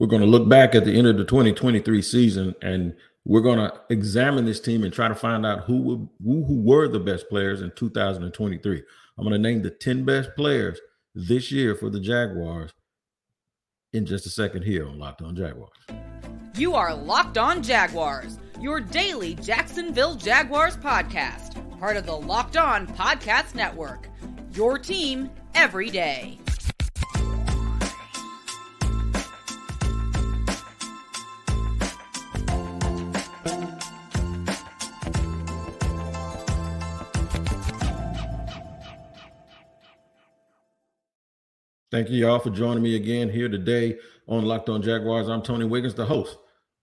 we're 0.00 0.06
going 0.06 0.22
to 0.22 0.26
look 0.26 0.48
back 0.48 0.74
at 0.74 0.86
the 0.86 0.96
end 0.96 1.06
of 1.06 1.18
the 1.18 1.24
2023 1.24 2.00
season 2.00 2.54
and 2.62 2.96
we're 3.26 3.42
going 3.42 3.58
to 3.58 3.80
examine 3.90 4.46
this 4.46 4.58
team 4.58 4.82
and 4.82 4.94
try 4.94 5.06
to 5.06 5.14
find 5.14 5.44
out 5.44 5.64
who, 5.64 5.82
were, 5.82 5.96
who, 6.24 6.42
who 6.46 6.62
were 6.62 6.88
the 6.88 6.98
best 6.98 7.28
players 7.28 7.60
in 7.60 7.70
2023. 7.76 8.82
I'm 9.18 9.24
going 9.24 9.32
to 9.34 9.38
name 9.38 9.60
the 9.60 9.70
10 9.70 10.06
best 10.06 10.30
players 10.36 10.80
this 11.14 11.52
year 11.52 11.74
for 11.74 11.90
the 11.90 12.00
Jaguars 12.00 12.70
in 13.92 14.06
just 14.06 14.24
a 14.24 14.30
second 14.30 14.62
here 14.62 14.88
on 14.88 14.98
Locked 14.98 15.20
On 15.20 15.36
Jaguars. 15.36 15.76
You 16.56 16.74
are 16.74 16.94
Locked 16.94 17.36
On 17.36 17.62
Jaguars, 17.62 18.38
your 18.58 18.80
daily 18.80 19.34
Jacksonville 19.34 20.14
Jaguars 20.14 20.78
podcast, 20.78 21.78
part 21.78 21.98
of 21.98 22.06
the 22.06 22.16
Locked 22.16 22.56
On 22.56 22.86
Podcast 22.86 23.54
Network. 23.54 24.08
Your 24.54 24.78
team 24.78 25.28
every 25.54 25.90
day. 25.90 26.38
Thank 41.90 42.08
you, 42.08 42.24
y'all, 42.24 42.38
for 42.38 42.50
joining 42.50 42.84
me 42.84 42.94
again 42.94 43.28
here 43.28 43.48
today 43.48 43.98
on 44.28 44.44
Locked 44.44 44.68
On 44.68 44.80
Jaguars. 44.80 45.28
I'm 45.28 45.42
Tony 45.42 45.64
Wiggins, 45.64 45.96
the 45.96 46.04
host 46.04 46.38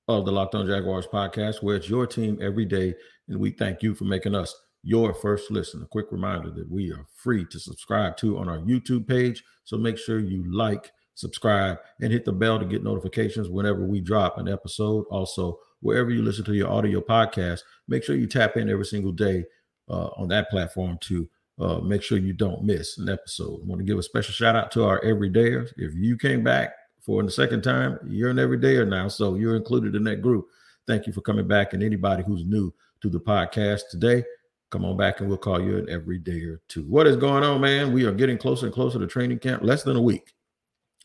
of 0.09 0.25
the 0.25 0.33
Locked 0.33 0.53
On 0.53 0.67
Jaguars 0.67 1.07
podcast, 1.07 1.63
where 1.63 1.77
it's 1.77 1.87
your 1.87 2.05
team 2.05 2.37
every 2.41 2.65
day. 2.65 2.93
And 3.29 3.39
we 3.39 3.51
thank 3.51 3.81
you 3.81 3.95
for 3.95 4.03
making 4.03 4.35
us 4.35 4.53
your 4.83 5.13
first 5.13 5.49
listen. 5.49 5.81
A 5.81 5.85
quick 5.85 6.07
reminder 6.11 6.51
that 6.51 6.69
we 6.69 6.91
are 6.91 7.05
free 7.15 7.45
to 7.45 7.57
subscribe 7.57 8.17
to 8.17 8.37
on 8.37 8.49
our 8.49 8.57
YouTube 8.57 9.07
page. 9.07 9.41
So 9.63 9.77
make 9.77 9.97
sure 9.97 10.19
you 10.19 10.43
like, 10.53 10.91
subscribe, 11.13 11.77
and 12.01 12.11
hit 12.11 12.25
the 12.25 12.33
bell 12.33 12.59
to 12.59 12.65
get 12.65 12.83
notifications 12.83 13.47
whenever 13.47 13.85
we 13.85 14.01
drop 14.01 14.37
an 14.37 14.49
episode. 14.49 15.05
Also, 15.09 15.57
wherever 15.79 16.09
you 16.09 16.21
listen 16.21 16.43
to 16.43 16.53
your 16.53 16.69
audio 16.69 16.99
podcast, 16.99 17.61
make 17.87 18.03
sure 18.03 18.17
you 18.17 18.27
tap 18.27 18.57
in 18.57 18.69
every 18.69 18.83
single 18.83 19.13
day 19.13 19.45
uh, 19.89 20.07
on 20.17 20.27
that 20.27 20.49
platform 20.49 20.97
to 21.03 21.29
uh, 21.59 21.79
make 21.79 22.03
sure 22.03 22.17
you 22.17 22.33
don't 22.33 22.63
miss 22.63 22.97
an 22.97 23.09
episode. 23.09 23.61
I 23.61 23.65
want 23.65 23.79
to 23.79 23.85
give 23.85 23.97
a 23.97 24.03
special 24.03 24.33
shout 24.33 24.55
out 24.55 24.71
to 24.71 24.85
our 24.85 25.01
everydayers. 25.01 25.73
If 25.77 25.93
you 25.95 26.17
came 26.17 26.43
back 26.43 26.73
for 27.01 27.23
the 27.23 27.31
second 27.31 27.63
time, 27.63 27.99
you're 28.07 28.29
an 28.29 28.37
everydayer 28.37 28.87
now, 28.87 29.07
so 29.07 29.35
you're 29.35 29.55
included 29.55 29.95
in 29.95 30.03
that 30.03 30.21
group. 30.21 30.47
Thank 30.85 31.07
you 31.07 31.13
for 31.13 31.21
coming 31.21 31.47
back. 31.47 31.73
And 31.73 31.81
anybody 31.81 32.23
who's 32.23 32.45
new 32.45 32.73
to 33.01 33.09
the 33.09 33.19
podcast 33.19 33.81
today, 33.89 34.23
come 34.69 34.85
on 34.85 34.97
back 34.97 35.19
and 35.19 35.29
we'll 35.29 35.37
call 35.37 35.61
you 35.61 35.77
an 35.77 35.87
everydayer 35.87 36.59
too. 36.67 36.83
What 36.83 37.07
is 37.07 37.15
going 37.15 37.43
on, 37.43 37.61
man? 37.61 37.93
We 37.93 38.05
are 38.05 38.11
getting 38.11 38.37
closer 38.37 38.65
and 38.65 38.73
closer 38.73 38.99
to 38.99 39.07
training 39.07 39.39
camp. 39.39 39.63
Less 39.63 39.83
than 39.83 39.95
a 39.95 40.01
week, 40.01 40.33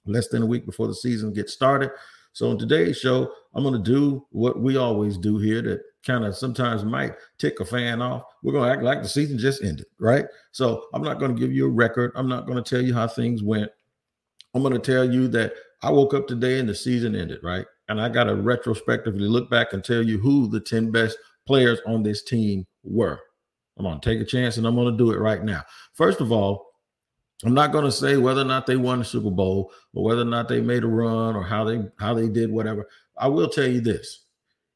less 0.06 0.28
than 0.28 0.42
a 0.42 0.46
week 0.46 0.66
before 0.66 0.86
the 0.86 0.94
season 0.94 1.32
gets 1.32 1.52
started. 1.52 1.90
So 2.32 2.50
in 2.50 2.58
today's 2.58 2.98
show, 2.98 3.32
I'm 3.54 3.62
going 3.62 3.82
to 3.82 3.90
do 3.90 4.26
what 4.30 4.60
we 4.60 4.76
always 4.76 5.18
do 5.18 5.38
here 5.38 5.62
that 5.62 5.82
kind 6.06 6.24
of 6.24 6.36
sometimes 6.36 6.84
might 6.84 7.14
tick 7.38 7.60
a 7.60 7.64
fan 7.64 8.02
off. 8.02 8.24
We're 8.42 8.52
going 8.52 8.68
to 8.68 8.72
act 8.72 8.82
like 8.82 9.02
the 9.02 9.08
season 9.08 9.38
just 9.38 9.62
ended, 9.62 9.86
right? 9.98 10.26
So 10.52 10.86
I'm 10.94 11.02
not 11.02 11.18
going 11.18 11.34
to 11.34 11.40
give 11.40 11.52
you 11.52 11.66
a 11.66 11.70
record. 11.70 12.12
I'm 12.14 12.28
not 12.28 12.46
going 12.46 12.62
to 12.62 12.68
tell 12.68 12.84
you 12.84 12.94
how 12.94 13.06
things 13.06 13.42
went. 13.42 13.70
I'm 14.54 14.62
going 14.62 14.74
to 14.74 14.80
tell 14.80 15.10
you 15.10 15.28
that 15.28 15.54
I 15.82 15.90
woke 15.90 16.14
up 16.14 16.26
today 16.26 16.58
and 16.58 16.68
the 16.68 16.74
season 16.74 17.14
ended, 17.14 17.40
right? 17.42 17.66
And 17.88 18.00
I 18.00 18.08
got 18.08 18.24
to 18.24 18.36
retrospectively 18.36 19.28
look 19.28 19.50
back 19.50 19.72
and 19.72 19.82
tell 19.82 20.02
you 20.02 20.18
who 20.18 20.48
the 20.48 20.60
10 20.60 20.90
best 20.90 21.16
players 21.46 21.80
on 21.86 22.02
this 22.02 22.22
team 22.22 22.66
were. 22.82 23.20
I'm 23.78 23.84
going 23.84 24.00
to 24.00 24.08
take 24.08 24.20
a 24.20 24.28
chance 24.28 24.56
and 24.56 24.66
I'm 24.66 24.74
going 24.74 24.92
to 24.92 24.96
do 24.96 25.12
it 25.12 25.18
right 25.18 25.42
now. 25.42 25.62
First 25.94 26.20
of 26.20 26.30
all, 26.30 26.66
I'm 27.44 27.54
not 27.54 27.72
going 27.72 27.84
to 27.84 27.92
say 27.92 28.16
whether 28.16 28.42
or 28.42 28.44
not 28.44 28.66
they 28.66 28.76
won 28.76 29.00
the 29.00 29.04
Super 29.04 29.30
Bowl 29.30 29.72
or 29.94 30.04
whether 30.04 30.22
or 30.22 30.26
not 30.26 30.48
they 30.48 30.60
made 30.60 30.84
a 30.84 30.88
run 30.88 31.34
or 31.34 31.42
how 31.42 31.64
they 31.64 31.82
how 31.98 32.14
they 32.14 32.28
did 32.28 32.52
whatever. 32.52 32.86
I 33.18 33.26
will 33.28 33.48
tell 33.48 33.66
you 33.66 33.80
this 33.80 34.21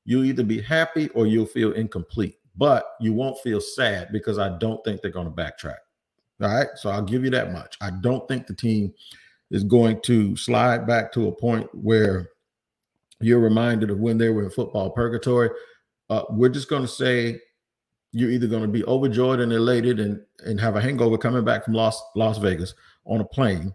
you'll 0.07 0.25
either 0.25 0.45
be 0.45 0.63
happy 0.63 1.09
or 1.11 1.27
you'll 1.27 1.45
feel 1.45 1.73
incomplete, 1.73 2.39
but 2.57 2.95
you 3.01 3.13
won't 3.13 3.39
feel 3.41 3.61
sad 3.61 4.09
because 4.13 4.39
I 4.39 4.57
don't 4.57 4.83
think 4.85 5.03
they're 5.03 5.11
going 5.11 5.27
to 5.27 5.33
backtrack. 5.33 5.77
All 6.41 6.49
right. 6.49 6.69
So 6.77 6.89
I'll 6.89 7.03
give 7.03 7.25
you 7.25 7.31
that 7.31 7.53
much. 7.53 7.77
I 7.81 7.91
don't 7.91 8.27
think 8.29 8.47
the 8.47 8.55
team 8.55 8.95
is 9.51 9.65
going 9.65 10.01
to 10.03 10.37
slide 10.37 10.87
back 10.87 11.13
to 11.13 11.29
a 11.29 11.33
point 11.33 11.69
where 11.75 12.31
you're 13.21 13.41
reminded 13.41 13.91
of 13.91 13.99
when 13.99 14.17
they 14.17 14.31
were 14.31 14.45
in 14.45 14.51
football 14.51 14.91
purgatory. 14.91 15.51
Uh, 16.09 16.23
we're 16.31 16.49
just 16.49 16.69
going 16.69 16.83
to 16.83 16.89
say 16.89 17.41
you're 18.13 18.31
either 18.31 18.47
going 18.47 18.63
to 18.63 18.69
be 18.69 18.85
overjoyed 18.85 19.41
and 19.41 19.53
elated 19.53 19.99
and, 19.99 20.21
and 20.45 20.61
have 20.61 20.77
a 20.77 20.81
hangover 20.81 21.19
coming 21.19 21.45
back 21.45 21.65
from 21.65 21.75
Las, 21.75 22.01
Las 22.15 22.39
Vegas 22.39 22.75
on 23.05 23.21
a 23.21 23.25
plane, 23.25 23.75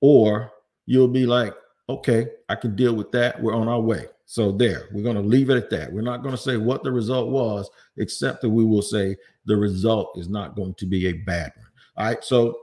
or 0.00 0.50
you'll 0.86 1.08
be 1.08 1.26
like, 1.26 1.54
okay, 1.88 2.28
I 2.48 2.54
can 2.54 2.76
deal 2.76 2.94
with 2.94 3.10
that. 3.12 3.42
We're 3.42 3.54
on 3.54 3.68
our 3.68 3.80
way. 3.80 4.06
So 4.32 4.50
there, 4.50 4.88
we're 4.92 5.02
going 5.02 5.16
to 5.16 5.20
leave 5.20 5.50
it 5.50 5.58
at 5.58 5.68
that. 5.68 5.92
We're 5.92 6.00
not 6.00 6.22
going 6.22 6.34
to 6.34 6.40
say 6.40 6.56
what 6.56 6.82
the 6.82 6.90
result 6.90 7.28
was, 7.28 7.68
except 7.98 8.40
that 8.40 8.48
we 8.48 8.64
will 8.64 8.80
say 8.80 9.14
the 9.44 9.58
result 9.58 10.16
is 10.16 10.26
not 10.26 10.56
going 10.56 10.72
to 10.76 10.86
be 10.86 11.08
a 11.08 11.12
bad 11.12 11.52
one. 11.54 11.66
All 11.98 12.06
right. 12.06 12.24
So 12.24 12.58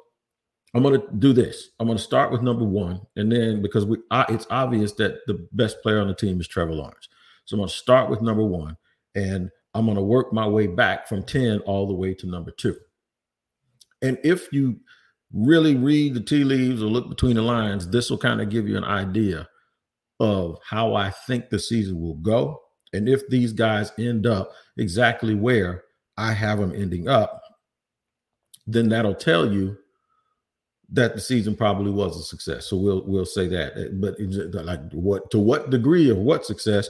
I'm 0.73 0.81
going 0.81 0.99
to 0.99 1.07
do 1.19 1.31
this. 1.31 1.69
I'm 1.79 1.85
going 1.85 1.99
to 1.99 2.03
start 2.03 2.31
with 2.31 2.41
number 2.41 2.65
one, 2.65 3.01
and 3.17 3.31
then 3.31 3.61
because 3.61 3.85
we, 3.85 3.99
I, 4.09 4.25
it's 4.29 4.47
obvious 4.49 4.93
that 4.93 5.19
the 5.27 5.47
best 5.51 5.79
player 5.83 5.99
on 5.99 6.07
the 6.07 6.15
team 6.15 6.39
is 6.39 6.47
Trevor 6.47 6.73
Lawrence. 6.73 7.07
So 7.45 7.53
I'm 7.53 7.59
going 7.59 7.69
to 7.69 7.75
start 7.75 8.09
with 8.09 8.23
number 8.23 8.43
one, 8.43 8.75
and 9.13 9.51
I'm 9.75 9.85
going 9.85 9.95
to 9.95 10.01
work 10.01 10.33
my 10.33 10.47
way 10.47 10.65
back 10.65 11.07
from 11.07 11.21
10 11.21 11.59
all 11.67 11.85
the 11.85 11.93
way 11.93 12.15
to 12.15 12.25
number 12.25 12.49
two. 12.49 12.77
And 14.01 14.17
if 14.23 14.51
you 14.51 14.79
really 15.31 15.75
read 15.75 16.15
the 16.15 16.21
tea 16.21 16.43
leaves 16.43 16.81
or 16.81 16.87
look 16.87 17.09
between 17.09 17.35
the 17.35 17.43
lines, 17.43 17.87
this 17.87 18.09
will 18.09 18.17
kind 18.17 18.41
of 18.41 18.49
give 18.49 18.67
you 18.67 18.75
an 18.75 18.85
idea 18.85 19.47
of 20.19 20.59
how 20.67 20.95
I 20.95 21.09
think 21.09 21.49
the 21.49 21.59
season 21.59 21.99
will 21.99 22.15
go. 22.15 22.61
And 22.93 23.07
if 23.07 23.27
these 23.29 23.53
guys 23.53 23.91
end 23.97 24.25
up 24.25 24.51
exactly 24.77 25.35
where 25.35 25.83
I 26.17 26.33
have 26.33 26.59
them 26.59 26.73
ending 26.75 27.07
up, 27.07 27.41
then 28.67 28.89
that'll 28.89 29.15
tell 29.15 29.51
you 29.51 29.77
that 30.91 31.13
the 31.13 31.21
season 31.21 31.55
probably 31.55 31.91
was 31.91 32.17
a 32.17 32.23
success. 32.23 32.65
So 32.65 32.77
we'll 32.77 33.03
we'll 33.05 33.25
say 33.25 33.47
that. 33.47 33.73
Eh, 33.77 33.89
but 33.93 34.65
like 34.65 34.91
what 34.91 35.29
to 35.31 35.39
what 35.39 35.69
degree 35.69 36.09
of 36.09 36.17
what 36.17 36.45
success 36.45 36.89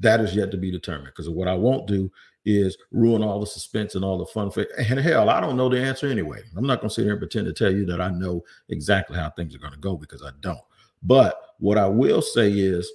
that 0.00 0.20
is 0.20 0.34
yet 0.34 0.50
to 0.50 0.56
be 0.56 0.70
determined. 0.70 1.06
Because 1.06 1.28
what 1.28 1.48
I 1.48 1.54
won't 1.54 1.86
do 1.86 2.10
is 2.44 2.76
ruin 2.90 3.22
all 3.22 3.40
the 3.40 3.46
suspense 3.46 3.94
and 3.94 4.04
all 4.04 4.18
the 4.18 4.26
fun. 4.26 4.50
For, 4.50 4.66
and 4.78 5.00
hell, 5.00 5.30
I 5.30 5.40
don't 5.40 5.56
know 5.56 5.68
the 5.68 5.80
answer 5.80 6.06
anyway. 6.06 6.42
I'm 6.56 6.66
not 6.66 6.80
going 6.80 6.88
to 6.90 6.94
sit 6.94 7.04
here 7.04 7.12
and 7.12 7.20
pretend 7.20 7.46
to 7.46 7.52
tell 7.52 7.72
you 7.72 7.86
that 7.86 8.00
I 8.00 8.10
know 8.10 8.44
exactly 8.68 9.16
how 9.16 9.30
things 9.30 9.54
are 9.54 9.60
going 9.60 9.72
to 9.72 9.78
go 9.78 9.96
because 9.96 10.22
I 10.22 10.30
don't. 10.40 10.58
But 11.04 11.38
what 11.58 11.78
I 11.78 11.86
will 11.86 12.22
say 12.22 12.50
is 12.50 12.90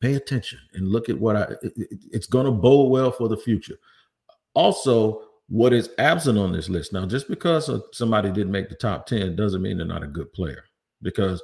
pay 0.00 0.14
attention 0.14 0.58
and 0.74 0.88
look 0.88 1.08
at 1.08 1.18
what 1.18 1.36
I 1.36 1.42
it, 1.62 1.72
it's 2.10 2.26
going 2.26 2.46
to 2.46 2.52
bode 2.52 2.90
well 2.90 3.10
for 3.10 3.28
the 3.28 3.36
future. 3.36 3.78
Also, 4.54 5.22
what 5.48 5.72
is 5.72 5.90
absent 5.98 6.38
on 6.38 6.52
this 6.52 6.68
list 6.68 6.92
now, 6.92 7.06
just 7.06 7.28
because 7.28 7.70
somebody 7.92 8.30
didn't 8.30 8.52
make 8.52 8.68
the 8.68 8.74
top 8.74 9.06
10 9.06 9.36
doesn't 9.36 9.62
mean 9.62 9.78
they're 9.78 9.86
not 9.86 10.02
a 10.02 10.08
good 10.08 10.32
player 10.32 10.64
because 11.00 11.42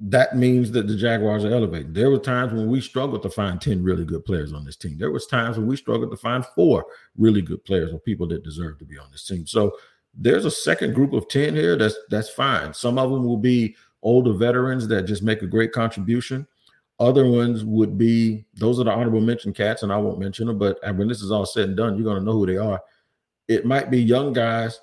that 0.00 0.34
means 0.34 0.70
that 0.72 0.86
the 0.86 0.96
Jaguars 0.96 1.44
are 1.44 1.52
elevating. 1.52 1.92
There 1.92 2.10
were 2.10 2.18
times 2.18 2.52
when 2.52 2.68
we 2.68 2.80
struggled 2.80 3.22
to 3.22 3.30
find 3.30 3.60
10 3.60 3.82
really 3.82 4.04
good 4.04 4.24
players 4.24 4.52
on 4.52 4.64
this 4.64 4.76
team. 4.76 4.96
There 4.98 5.10
was 5.10 5.26
times 5.26 5.58
when 5.58 5.66
we 5.66 5.76
struggled 5.76 6.10
to 6.10 6.16
find 6.16 6.44
four 6.54 6.86
really 7.16 7.42
good 7.42 7.64
players 7.64 7.92
or 7.92 8.00
people 8.00 8.26
that 8.28 8.42
deserve 8.42 8.78
to 8.78 8.84
be 8.86 8.98
on 8.98 9.10
this 9.12 9.26
team. 9.26 9.46
So 9.46 9.76
there's 10.14 10.46
a 10.46 10.50
second 10.50 10.94
group 10.94 11.12
of 11.12 11.28
10 11.28 11.54
here 11.54 11.76
that's 11.76 11.96
that's 12.08 12.30
fine. 12.30 12.72
Some 12.72 12.98
of 12.98 13.10
them 13.10 13.24
will 13.24 13.36
be 13.36 13.76
older 14.02 14.32
veterans 14.32 14.88
that 14.88 15.02
just 15.02 15.22
make 15.22 15.42
a 15.42 15.46
great 15.46 15.72
contribution. 15.72 16.46
Other 16.98 17.28
ones 17.28 17.64
would 17.64 17.96
be 17.96 18.44
those 18.54 18.78
are 18.78 18.84
the 18.84 18.92
honorable 18.92 19.20
mention 19.20 19.52
cats, 19.52 19.82
and 19.82 19.92
I 19.92 19.96
won't 19.96 20.18
mention 20.18 20.46
them. 20.46 20.58
But 20.58 20.78
when 20.96 21.08
this 21.08 21.22
is 21.22 21.30
all 21.30 21.46
said 21.46 21.68
and 21.68 21.76
done, 21.76 21.96
you're 21.96 22.04
going 22.04 22.18
to 22.18 22.24
know 22.24 22.32
who 22.32 22.46
they 22.46 22.58
are. 22.58 22.80
It 23.48 23.64
might 23.64 23.90
be 23.90 24.02
young 24.02 24.32
guys 24.32 24.80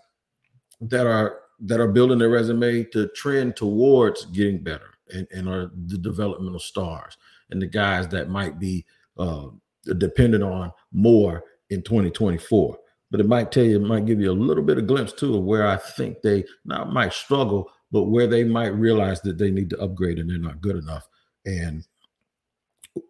that 0.81 1.05
are 1.05 1.39
that 1.59 1.79
are 1.79 1.87
building 1.87 2.19
their 2.19 2.29
resume 2.29 2.83
to 2.85 3.07
trend 3.09 3.55
towards 3.55 4.25
getting 4.25 4.63
better 4.63 4.89
and, 5.13 5.27
and 5.31 5.47
are 5.47 5.71
the 5.87 5.97
developmental 5.97 6.59
stars 6.59 7.17
and 7.49 7.61
the 7.61 7.67
guys 7.67 8.07
that 8.09 8.29
might 8.29 8.59
be 8.59 8.85
uh, 9.17 9.47
dependent 9.97 10.43
on 10.43 10.71
more 10.91 11.43
in 11.69 11.81
2024. 11.81 12.77
But 13.09 13.19
it 13.21 13.27
might 13.27 13.51
tell 13.51 13.63
you, 13.63 13.77
it 13.77 13.87
might 13.87 14.05
give 14.05 14.19
you 14.19 14.31
a 14.31 14.33
little 14.33 14.63
bit 14.63 14.77
of 14.77 14.87
glimpse 14.87 15.13
too 15.13 15.37
of 15.37 15.43
where 15.43 15.67
I 15.67 15.77
think 15.77 16.21
they 16.21 16.43
not 16.65 16.91
might 16.91 17.13
struggle, 17.13 17.71
but 17.91 18.05
where 18.05 18.27
they 18.27 18.43
might 18.43 18.67
realize 18.67 19.21
that 19.21 19.37
they 19.37 19.51
need 19.51 19.69
to 19.69 19.79
upgrade 19.79 20.19
and 20.19 20.29
they're 20.29 20.37
not 20.37 20.61
good 20.61 20.75
enough. 20.75 21.07
And 21.45 21.85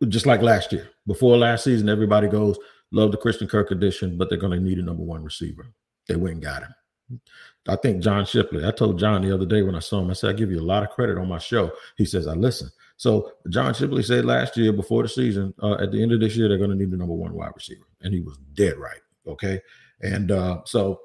just 0.08 0.26
like 0.26 0.42
last 0.42 0.72
year, 0.72 0.90
before 1.06 1.38
last 1.38 1.64
season, 1.64 1.90
everybody 1.90 2.28
goes, 2.28 2.58
love 2.92 3.12
the 3.12 3.18
Christian 3.18 3.48
Kirk 3.48 3.72
edition, 3.72 4.18
but 4.18 4.30
they're 4.30 4.38
going 4.38 4.58
to 4.58 4.60
need 4.60 4.80
a 4.80 4.84
number 4.84 5.04
one 5.04 5.24
receiver. 5.24 5.68
They 6.08 6.16
went 6.16 6.36
and 6.36 6.44
got 6.44 6.64
him. 6.64 7.22
I 7.68 7.76
think 7.78 8.04
John 8.04 8.26
Shipley, 8.26 8.66
I 8.66 8.72
told 8.72 9.00
John 9.00 9.22
the 9.22 9.34
other 9.34 9.46
day 9.46 9.62
when 9.62 9.76
I 9.76 9.80
saw 9.80 10.02
him, 10.02 10.10
I 10.10 10.14
said, 10.14 10.30
I 10.30 10.34
give 10.34 10.52
you 10.52 10.60
a 10.60 10.62
lot 10.62 10.84
of 10.84 10.90
credit 10.90 11.18
on 11.18 11.28
my 11.28 11.38
show. 11.38 11.72
He 11.98 12.06
says, 12.06 12.28
I 12.28 12.34
listen. 12.34 12.70
So 12.98 13.32
John 13.50 13.74
Shipley 13.74 14.04
said 14.04 14.26
last 14.26 14.58
year 14.58 14.74
before 14.74 15.04
the 15.04 15.10
season, 15.10 15.54
uh, 15.62 15.76
at 15.76 15.92
the 15.92 16.02
end 16.02 16.12
of 16.12 16.20
this 16.20 16.36
year, 16.36 16.48
they're 16.48 16.58
going 16.58 16.70
to 16.70 16.76
need 16.76 16.92
the 16.92 16.98
number 16.98 17.14
one 17.14 17.34
wide 17.34 17.52
receiver. 17.56 17.86
And 18.02 18.14
he 18.14 18.22
was 18.22 18.38
dead 18.54 18.78
right. 18.78 19.02
Okay. 19.26 19.62
And 20.02 20.32
uh, 20.32 20.62
so 20.66 21.02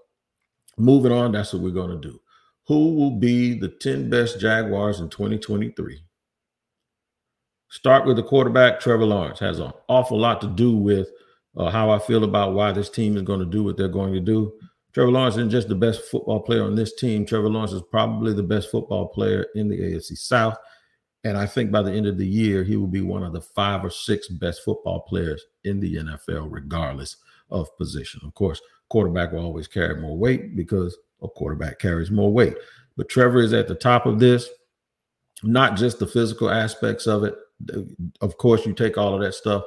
moving 0.76 1.12
on, 1.12 1.32
that's 1.32 1.52
what 1.52 1.62
we're 1.62 1.70
going 1.70 2.00
to 2.00 2.08
do 2.08 2.20
who 2.66 2.94
will 2.94 3.10
be 3.10 3.58
the 3.58 3.68
10 3.68 4.08
best 4.08 4.38
Jaguars 4.38 5.00
in 5.00 5.08
2023. 5.08 6.00
Start 7.70 8.06
with 8.06 8.16
the 8.16 8.22
quarterback. 8.22 8.80
Trevor 8.80 9.06
Lawrence 9.06 9.38
has 9.40 9.58
an 9.58 9.72
awful 9.88 10.18
lot 10.18 10.40
to 10.42 10.46
do 10.46 10.76
with 10.76 11.08
uh, 11.56 11.70
how 11.70 11.90
I 11.90 11.98
feel 11.98 12.24
about 12.24 12.54
why 12.54 12.72
this 12.72 12.90
team 12.90 13.16
is 13.16 13.22
going 13.22 13.40
to 13.40 13.46
do 13.46 13.64
what 13.64 13.76
they're 13.76 13.88
going 13.88 14.12
to 14.12 14.20
do. 14.20 14.52
Trevor 14.92 15.10
Lawrence 15.10 15.36
isn't 15.36 15.50
just 15.50 15.68
the 15.68 15.74
best 15.74 16.02
football 16.10 16.40
player 16.40 16.64
on 16.64 16.74
this 16.74 16.94
team. 16.94 17.24
Trevor 17.24 17.48
Lawrence 17.48 17.72
is 17.72 17.82
probably 17.90 18.34
the 18.34 18.42
best 18.42 18.70
football 18.70 19.08
player 19.08 19.46
in 19.54 19.68
the 19.68 19.78
AFC 19.78 20.18
South. 20.18 20.56
And 21.24 21.38
I 21.38 21.46
think 21.46 21.70
by 21.70 21.82
the 21.82 21.92
end 21.92 22.06
of 22.06 22.18
the 22.18 22.26
year, 22.26 22.62
he 22.62 22.76
will 22.76 22.88
be 22.88 23.00
one 23.00 23.22
of 23.22 23.32
the 23.32 23.40
five 23.40 23.84
or 23.84 23.90
six 23.90 24.28
best 24.28 24.62
football 24.64 25.00
players 25.00 25.42
in 25.64 25.80
the 25.80 25.96
NFL, 25.96 26.48
regardless 26.50 27.16
of 27.50 27.74
position. 27.78 28.20
Of 28.24 28.34
course, 28.34 28.60
quarterback 28.88 29.32
will 29.32 29.44
always 29.44 29.68
carry 29.68 30.00
more 30.00 30.18
weight 30.18 30.56
because 30.56 30.96
a 31.22 31.28
quarterback 31.28 31.78
carries 31.78 32.10
more 32.10 32.32
weight. 32.32 32.56
But 32.96 33.08
Trevor 33.08 33.40
is 33.40 33.52
at 33.52 33.68
the 33.68 33.74
top 33.74 34.06
of 34.06 34.18
this, 34.18 34.48
not 35.42 35.76
just 35.76 35.98
the 35.98 36.06
physical 36.06 36.50
aspects 36.50 37.06
of 37.06 37.24
it. 37.24 37.34
Of 38.20 38.38
course, 38.38 38.66
you 38.66 38.72
take 38.72 38.98
all 38.98 39.14
of 39.14 39.20
that 39.20 39.34
stuff, 39.34 39.64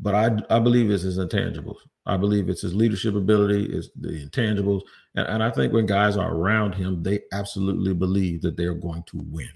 but 0.00 0.14
I, 0.14 0.56
I 0.56 0.58
believe 0.58 0.90
it's 0.90 1.02
his 1.02 1.18
intangibles. 1.18 1.78
I 2.06 2.16
believe 2.16 2.48
it's 2.48 2.62
his 2.62 2.74
leadership 2.74 3.16
ability, 3.16 3.64
is 3.64 3.90
the 4.00 4.24
intangibles. 4.26 4.82
And, 5.16 5.26
and 5.26 5.42
I 5.42 5.50
think 5.50 5.72
when 5.72 5.86
guys 5.86 6.16
are 6.16 6.32
around 6.32 6.74
him, 6.74 7.02
they 7.02 7.20
absolutely 7.32 7.94
believe 7.94 8.42
that 8.42 8.56
they're 8.56 8.74
going 8.74 9.02
to 9.08 9.24
win. 9.28 9.50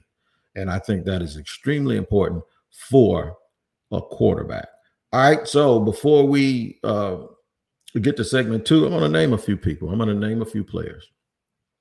And 0.57 0.69
I 0.69 0.81
think 0.81 1.05
that 1.05 1.23
is 1.23 1.37
extremely 1.37 1.97
important 1.97 2.43
for 2.71 3.37
a 3.93 4.01
quarterback. 4.01 4.69
All 5.13 5.21
right. 5.21 5.47
So 5.47 5.79
before 5.79 6.27
we 6.27 6.81
uh, 6.83 7.19
get 8.01 8.17
to 8.17 8.25
segment 8.25 8.65
two, 8.65 8.85
I'm 8.85 8.91
going 8.91 9.03
to 9.03 9.09
name 9.09 9.33
a 9.33 9.39
few 9.39 9.57
people. 9.57 9.91
I'm 9.91 9.99
going 9.99 10.09
to 10.09 10.15
name 10.29 10.43
a 10.43 10.47
few 10.47 10.65
players. 10.65 11.09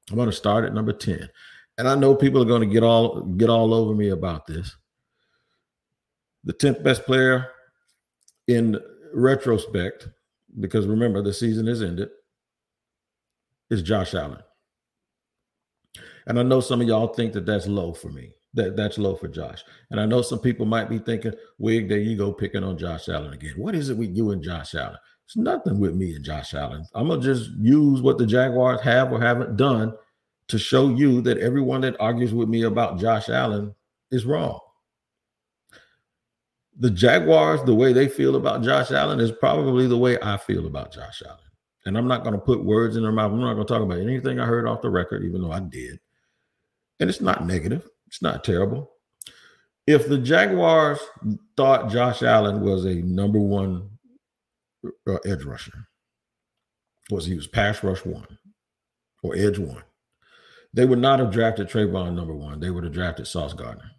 I'm 0.09 0.15
going 0.15 0.29
to 0.29 0.35
start 0.35 0.65
at 0.65 0.73
number 0.73 0.93
10. 0.93 1.29
And 1.77 1.87
I 1.87 1.95
know 1.95 2.15
people 2.15 2.41
are 2.41 2.45
going 2.45 2.67
to 2.67 2.73
get 2.73 2.83
all 2.83 3.21
get 3.21 3.49
all 3.49 3.73
over 3.73 3.93
me 3.93 4.09
about 4.09 4.45
this. 4.45 4.75
The 6.43 6.53
10th 6.53 6.83
best 6.83 7.05
player 7.05 7.47
in 8.47 8.77
retrospect, 9.13 10.09
because 10.59 10.87
remember 10.87 11.21
the 11.21 11.33
season 11.33 11.67
is 11.67 11.81
ended, 11.81 12.09
is 13.69 13.81
Josh 13.81 14.13
Allen. 14.13 14.41
And 16.27 16.39
I 16.39 16.43
know 16.43 16.59
some 16.59 16.81
of 16.81 16.87
y'all 16.87 17.07
think 17.07 17.33
that 17.33 17.45
that's 17.45 17.67
low 17.67 17.93
for 17.93 18.09
me. 18.09 18.31
That 18.53 18.75
that's 18.75 18.97
low 18.97 19.15
for 19.15 19.27
Josh. 19.27 19.63
And 19.91 19.99
I 19.99 20.05
know 20.05 20.21
some 20.21 20.39
people 20.39 20.65
might 20.65 20.89
be 20.89 20.99
thinking, 20.99 21.33
"Wig, 21.59 21.87
there 21.87 21.99
you 21.99 22.17
go, 22.17 22.33
picking 22.33 22.63
on 22.63 22.77
Josh 22.77 23.07
Allen 23.09 23.33
again." 23.33 23.53
What 23.57 23.75
is 23.75 23.89
it 23.89 23.97
with 23.97 24.15
you 24.15 24.31
and 24.31 24.43
Josh 24.43 24.73
Allen? 24.75 24.97
It's 25.29 25.37
nothing 25.37 25.79
with 25.79 25.93
me 25.93 26.15
and 26.15 26.25
Josh 26.25 26.55
Allen. 26.55 26.87
I'm 26.95 27.07
gonna 27.07 27.21
just 27.21 27.51
use 27.51 28.01
what 28.01 28.17
the 28.17 28.25
Jaguars 28.25 28.81
have 28.81 29.11
or 29.11 29.21
haven't 29.21 29.57
done 29.57 29.93
to 30.47 30.57
show 30.57 30.89
you 30.89 31.21
that 31.21 31.37
everyone 31.37 31.81
that 31.81 31.95
argues 31.99 32.33
with 32.33 32.49
me 32.49 32.63
about 32.63 32.99
Josh 32.99 33.29
Allen 33.29 33.75
is 34.09 34.25
wrong. 34.25 34.59
The 36.79 36.89
Jaguars, 36.89 37.61
the 37.63 37.75
way 37.75 37.93
they 37.93 38.07
feel 38.07 38.37
about 38.37 38.63
Josh 38.63 38.89
Allen 38.89 39.19
is 39.19 39.31
probably 39.31 39.85
the 39.85 39.99
way 39.99 40.17
I 40.19 40.37
feel 40.37 40.65
about 40.65 40.91
Josh 40.91 41.21
Allen. 41.23 41.37
And 41.85 41.95
I'm 41.95 42.07
not 42.07 42.23
going 42.23 42.33
to 42.33 42.41
put 42.41 42.65
words 42.65 42.95
in 42.95 43.03
their 43.03 43.11
mouth. 43.11 43.31
I'm 43.31 43.39
not 43.39 43.53
going 43.53 43.67
to 43.67 43.71
talk 43.71 43.83
about 43.83 43.99
anything 43.99 44.39
I 44.39 44.45
heard 44.45 44.67
off 44.67 44.81
the 44.81 44.89
record, 44.89 45.23
even 45.25 45.43
though 45.43 45.51
I 45.51 45.59
did. 45.59 45.99
And 46.99 47.07
it's 47.07 47.21
not 47.21 47.45
negative. 47.45 47.87
It's 48.07 48.21
not 48.23 48.43
terrible. 48.43 48.89
If 49.85 50.07
the 50.07 50.17
Jaguars 50.17 50.99
thought 51.55 51.91
Josh 51.91 52.23
Allen 52.23 52.61
was 52.61 52.85
a 52.85 52.95
number 52.95 53.39
one 53.39 53.89
uh, 55.07 55.17
edge 55.25 55.43
rusher, 55.43 55.87
was 57.09 57.25
he 57.25 57.35
was 57.35 57.47
pass 57.47 57.83
rush 57.83 58.05
one 58.05 58.37
or 59.23 59.35
edge 59.35 59.59
one, 59.59 59.83
they 60.73 60.85
would 60.85 60.99
not 60.99 61.19
have 61.19 61.31
drafted 61.31 61.67
Travon 61.67 62.13
number 62.13 62.33
one. 62.33 62.59
They 62.59 62.69
would 62.69 62.83
have 62.83 62.93
drafted 62.93 63.27
Sauce 63.27 63.53
Gardner. 63.53 63.91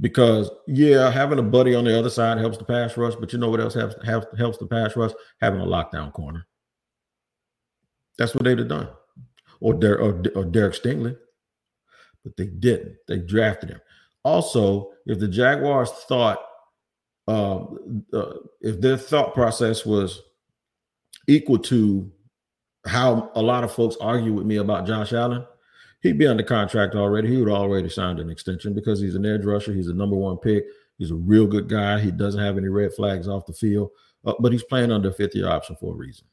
Because 0.00 0.50
yeah, 0.66 1.10
having 1.10 1.38
a 1.38 1.42
buddy 1.42 1.74
on 1.74 1.84
the 1.84 1.96
other 1.96 2.10
side 2.10 2.38
helps 2.38 2.58
the 2.58 2.64
pass 2.64 2.96
rush, 2.96 3.14
but 3.14 3.32
you 3.32 3.38
know 3.38 3.50
what 3.50 3.60
else 3.60 3.74
helps 3.74 3.94
helps 4.04 4.26
helps 4.38 4.58
the 4.58 4.66
pass 4.66 4.96
rush? 4.96 5.12
Having 5.40 5.60
a 5.60 5.66
lockdown 5.66 6.12
corner. 6.12 6.46
That's 8.18 8.34
what 8.34 8.44
they'd 8.44 8.58
have 8.58 8.68
done, 8.68 8.88
or, 9.60 9.74
Der- 9.74 10.00
or, 10.00 10.22
or 10.34 10.44
Derek 10.44 10.74
Stingley 10.74 11.16
but 12.24 12.36
they 12.36 12.46
didn't. 12.46 12.96
They 13.08 13.18
drafted 13.18 13.70
him. 13.70 13.80
Also, 14.24 14.90
if 15.06 15.18
the 15.18 15.28
Jaguars 15.28 15.90
thought, 15.90 16.38
um, 17.28 18.04
uh, 18.12 18.34
if 18.60 18.80
their 18.80 18.96
thought 18.96 19.34
process 19.34 19.86
was 19.86 20.22
equal 21.28 21.58
to 21.58 22.10
how 22.86 23.30
a 23.34 23.42
lot 23.42 23.64
of 23.64 23.72
folks 23.72 23.96
argue 24.00 24.32
with 24.32 24.46
me 24.46 24.56
about 24.56 24.86
Josh 24.86 25.12
Allen, 25.12 25.46
he'd 26.02 26.18
be 26.18 26.26
under 26.26 26.42
contract 26.42 26.94
already. 26.94 27.28
He 27.28 27.36
would 27.36 27.52
already 27.52 27.88
signed 27.88 28.18
an 28.18 28.30
extension 28.30 28.74
because 28.74 29.00
he's 29.00 29.14
an 29.14 29.24
edge 29.24 29.44
rusher. 29.44 29.72
He's 29.72 29.88
a 29.88 29.94
number 29.94 30.16
one 30.16 30.36
pick. 30.38 30.64
He's 30.98 31.10
a 31.10 31.16
real 31.16 31.46
good 31.46 31.68
guy. 31.68 32.00
He 32.00 32.10
doesn't 32.10 32.40
have 32.40 32.58
any 32.58 32.68
red 32.68 32.92
flags 32.92 33.28
off 33.28 33.46
the 33.46 33.52
field, 33.52 33.90
uh, 34.24 34.34
but 34.40 34.52
he's 34.52 34.64
playing 34.64 34.90
under 34.90 35.10
a 35.10 35.12
fifth 35.12 35.34
year 35.34 35.48
option 35.48 35.76
for 35.76 35.94
a 35.94 35.96
reason. 35.96 36.26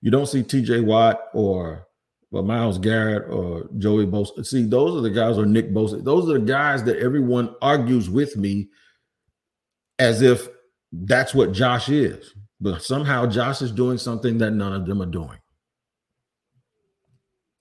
You 0.00 0.10
don't 0.10 0.26
see 0.26 0.42
TJ 0.42 0.84
Watt 0.84 1.20
or 1.34 1.86
but 2.30 2.44
Myles 2.44 2.78
Garrett 2.78 3.30
or 3.30 3.68
Joey 3.78 4.06
Bosa. 4.06 4.44
See, 4.44 4.64
those 4.64 4.96
are 4.96 5.00
the 5.00 5.10
guys, 5.10 5.38
or 5.38 5.46
Nick 5.46 5.72
Bosa. 5.72 6.04
Those 6.04 6.28
are 6.28 6.34
the 6.34 6.44
guys 6.44 6.84
that 6.84 6.98
everyone 6.98 7.54
argues 7.62 8.10
with 8.10 8.36
me 8.36 8.68
as 9.98 10.22
if 10.22 10.48
that's 10.92 11.34
what 11.34 11.52
Josh 11.52 11.88
is. 11.88 12.34
But 12.60 12.82
somehow 12.82 13.26
Josh 13.26 13.62
is 13.62 13.70
doing 13.70 13.98
something 13.98 14.38
that 14.38 14.50
none 14.50 14.72
of 14.72 14.86
them 14.86 15.00
are 15.00 15.06
doing. 15.06 15.38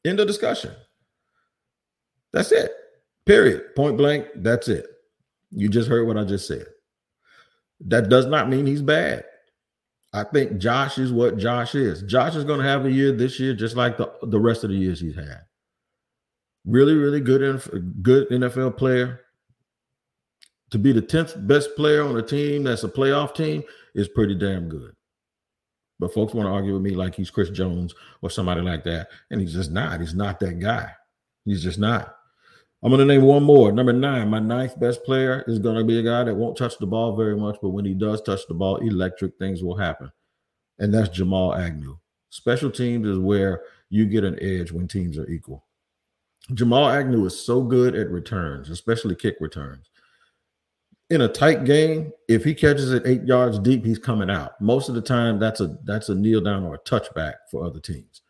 End 0.05 0.19
of 0.19 0.27
discussion. 0.27 0.73
That's 2.33 2.51
it. 2.51 2.71
Period. 3.25 3.75
Point 3.75 3.97
blank. 3.97 4.27
That's 4.35 4.67
it. 4.67 4.87
You 5.51 5.69
just 5.69 5.89
heard 5.89 6.07
what 6.07 6.17
I 6.17 6.23
just 6.23 6.47
said. 6.47 6.65
That 7.81 8.09
does 8.09 8.25
not 8.25 8.49
mean 8.49 8.65
he's 8.65 8.81
bad. 8.81 9.23
I 10.13 10.23
think 10.23 10.57
Josh 10.57 10.97
is 10.97 11.11
what 11.11 11.37
Josh 11.37 11.75
is. 11.75 12.01
Josh 12.03 12.35
is 12.35 12.43
going 12.43 12.59
to 12.59 12.65
have 12.65 12.85
a 12.85 12.91
year 12.91 13.11
this 13.11 13.39
year, 13.39 13.53
just 13.53 13.75
like 13.75 13.97
the, 13.97 14.11
the 14.23 14.39
rest 14.39 14.63
of 14.63 14.69
the 14.69 14.75
years 14.75 14.99
he's 14.99 15.15
had. 15.15 15.41
Really, 16.65 16.95
really 16.95 17.19
good, 17.19 17.41
good 18.01 18.29
NFL 18.29 18.77
player. 18.77 19.21
To 20.71 20.77
be 20.77 20.91
the 20.91 21.01
10th 21.01 21.47
best 21.47 21.75
player 21.75 22.03
on 22.03 22.17
a 22.17 22.21
team 22.21 22.63
that's 22.63 22.83
a 22.83 22.89
playoff 22.89 23.33
team 23.33 23.63
is 23.95 24.09
pretty 24.09 24.35
damn 24.35 24.67
good. 24.67 24.93
But 25.99 26.13
folks 26.13 26.33
want 26.33 26.47
to 26.47 26.51
argue 26.51 26.73
with 26.73 26.81
me 26.81 26.91
like 26.91 27.15
he's 27.15 27.31
Chris 27.31 27.49
Jones 27.49 27.95
or 28.21 28.29
somebody 28.29 28.61
like 28.61 28.83
that. 28.83 29.07
And 29.31 29.41
he's 29.41 29.53
just 29.53 29.71
not. 29.71 29.99
He's 29.99 30.13
not 30.13 30.39
that 30.41 30.59
guy. 30.59 30.91
He's 31.45 31.63
just 31.63 31.79
not. 31.79 32.15
I'm 32.83 32.91
going 32.91 32.99
to 32.99 33.05
name 33.05 33.23
one 33.23 33.43
more. 33.43 33.71
Number 33.71 33.93
nine, 33.93 34.29
my 34.29 34.39
ninth 34.39 34.79
best 34.79 35.03
player 35.03 35.43
is 35.47 35.57
going 35.57 35.77
to 35.77 35.83
be 35.83 35.97
a 35.97 36.03
guy 36.03 36.23
that 36.23 36.35
won't 36.35 36.57
touch 36.57 36.77
the 36.77 36.85
ball 36.85 37.15
very 37.15 37.35
much, 37.35 37.57
but 37.61 37.69
when 37.69 37.85
he 37.85 37.95
does 37.95 38.21
touch 38.21 38.41
the 38.47 38.53
ball, 38.53 38.77
electric 38.77 39.37
things 39.39 39.63
will 39.63 39.75
happen. 39.75 40.11
And 40.77 40.93
that's 40.93 41.09
Jamal 41.09 41.55
Agnew. 41.55 41.97
Special 42.29 42.69
teams 42.69 43.07
is 43.07 43.17
where 43.17 43.61
you 43.89 44.05
get 44.05 44.23
an 44.23 44.37
edge 44.41 44.71
when 44.71 44.87
teams 44.87 45.17
are 45.17 45.27
equal. 45.27 45.65
Jamal 46.53 46.87
Agnew 46.87 47.25
is 47.25 47.43
so 47.43 47.63
good 47.63 47.95
at 47.95 48.11
returns, 48.11 48.69
especially 48.69 49.15
kick 49.15 49.37
returns. 49.39 49.89
In 51.09 51.21
a 51.21 51.27
tight 51.27 51.63
game, 51.63 52.11
if 52.27 52.43
he 52.43 52.53
catches 52.53 52.91
it 52.91 53.03
eight 53.05 53.23
yards 53.23 53.59
deep, 53.59 53.85
he's 53.85 53.99
coming 53.99 54.29
out. 54.29 54.59
Most 54.59 54.89
of 54.89 54.95
the 54.95 55.01
time, 55.01 55.39
that's 55.39 55.61
a 55.61 55.77
that's 55.85 56.09
a 56.09 56.15
kneel 56.15 56.41
down 56.41 56.63
or 56.63 56.75
a 56.75 56.79
touchback 56.79 57.35
for 57.49 57.63
other 57.63 57.79
teams. 57.79 58.21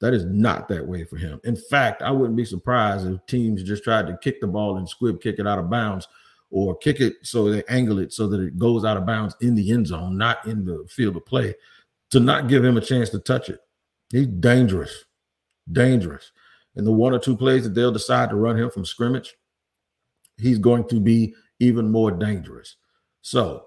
That 0.00 0.14
is 0.14 0.24
not 0.26 0.68
that 0.68 0.86
way 0.86 1.04
for 1.04 1.16
him. 1.16 1.40
In 1.44 1.56
fact, 1.56 2.02
I 2.02 2.10
wouldn't 2.10 2.36
be 2.36 2.44
surprised 2.44 3.06
if 3.06 3.24
teams 3.26 3.62
just 3.62 3.82
tried 3.82 4.06
to 4.06 4.18
kick 4.18 4.40
the 4.40 4.46
ball 4.46 4.76
and 4.76 4.88
squib 4.88 5.20
kick 5.20 5.38
it 5.38 5.46
out 5.46 5.58
of 5.58 5.70
bounds 5.70 6.06
or 6.50 6.76
kick 6.76 7.00
it 7.00 7.14
so 7.22 7.50
they 7.50 7.62
angle 7.68 7.98
it 7.98 8.12
so 8.12 8.28
that 8.28 8.40
it 8.40 8.58
goes 8.58 8.84
out 8.84 8.96
of 8.96 9.06
bounds 9.06 9.34
in 9.40 9.54
the 9.54 9.72
end 9.72 9.86
zone, 9.86 10.16
not 10.16 10.46
in 10.46 10.64
the 10.64 10.86
field 10.88 11.16
of 11.16 11.26
play, 11.26 11.54
to 12.10 12.20
not 12.20 12.48
give 12.48 12.64
him 12.64 12.76
a 12.76 12.80
chance 12.80 13.10
to 13.10 13.18
touch 13.18 13.48
it. 13.48 13.60
He's 14.10 14.26
dangerous, 14.26 15.04
dangerous. 15.70 16.32
And 16.76 16.86
the 16.86 16.92
one 16.92 17.12
or 17.12 17.18
two 17.18 17.36
plays 17.36 17.64
that 17.64 17.74
they'll 17.74 17.92
decide 17.92 18.30
to 18.30 18.36
run 18.36 18.56
him 18.56 18.70
from 18.70 18.84
scrimmage, 18.84 19.34
he's 20.36 20.58
going 20.58 20.86
to 20.88 21.00
be 21.00 21.34
even 21.60 21.90
more 21.90 22.10
dangerous. 22.10 22.76
So 23.22 23.64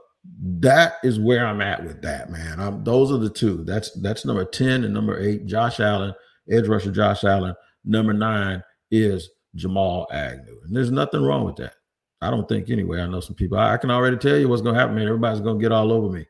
that 0.60 0.94
is 1.04 1.20
where 1.20 1.46
I'm 1.46 1.62
at 1.62 1.84
with 1.84 2.02
that, 2.04 2.30
man. 2.30 2.60
I'm, 2.60 2.84
those 2.84 3.12
are 3.12 3.18
the 3.18 3.30
two. 3.30 3.64
That's 3.64 3.92
that's 4.02 4.26
number 4.26 4.46
10 4.46 4.84
and 4.84 4.94
number 4.94 5.20
eight, 5.20 5.46
Josh 5.46 5.80
Allen, 5.80 6.14
edge 6.50 6.68
rusher 6.68 6.92
Josh 6.92 7.24
Allen. 7.24 7.56
Number 7.84 8.14
nine 8.14 8.64
is 8.92 9.30
Jamal 9.56 10.08
Agnew. 10.12 10.60
And 10.64 10.76
there's 10.76 10.92
nothing 10.92 11.24
wrong 11.24 11.46
with 11.46 11.56
that. 11.58 11.74
I 12.22 12.30
don't 12.30 12.48
think 12.48 12.70
anyway. 12.70 13.02
I 13.02 13.08
know 13.08 13.20
some 13.20 13.36
people. 13.36 13.58
I, 13.58 13.74
I 13.74 13.78
can 13.78 13.90
already 13.90 14.18
tell 14.18 14.38
you 14.38 14.48
what's 14.48 14.62
gonna 14.62 14.78
happen, 14.78 14.96
man. 14.96 15.08
Everybody's 15.08 15.42
gonna 15.42 15.60
get 15.60 15.72
all 15.72 15.92
over 15.92 16.10
me. 16.10 16.26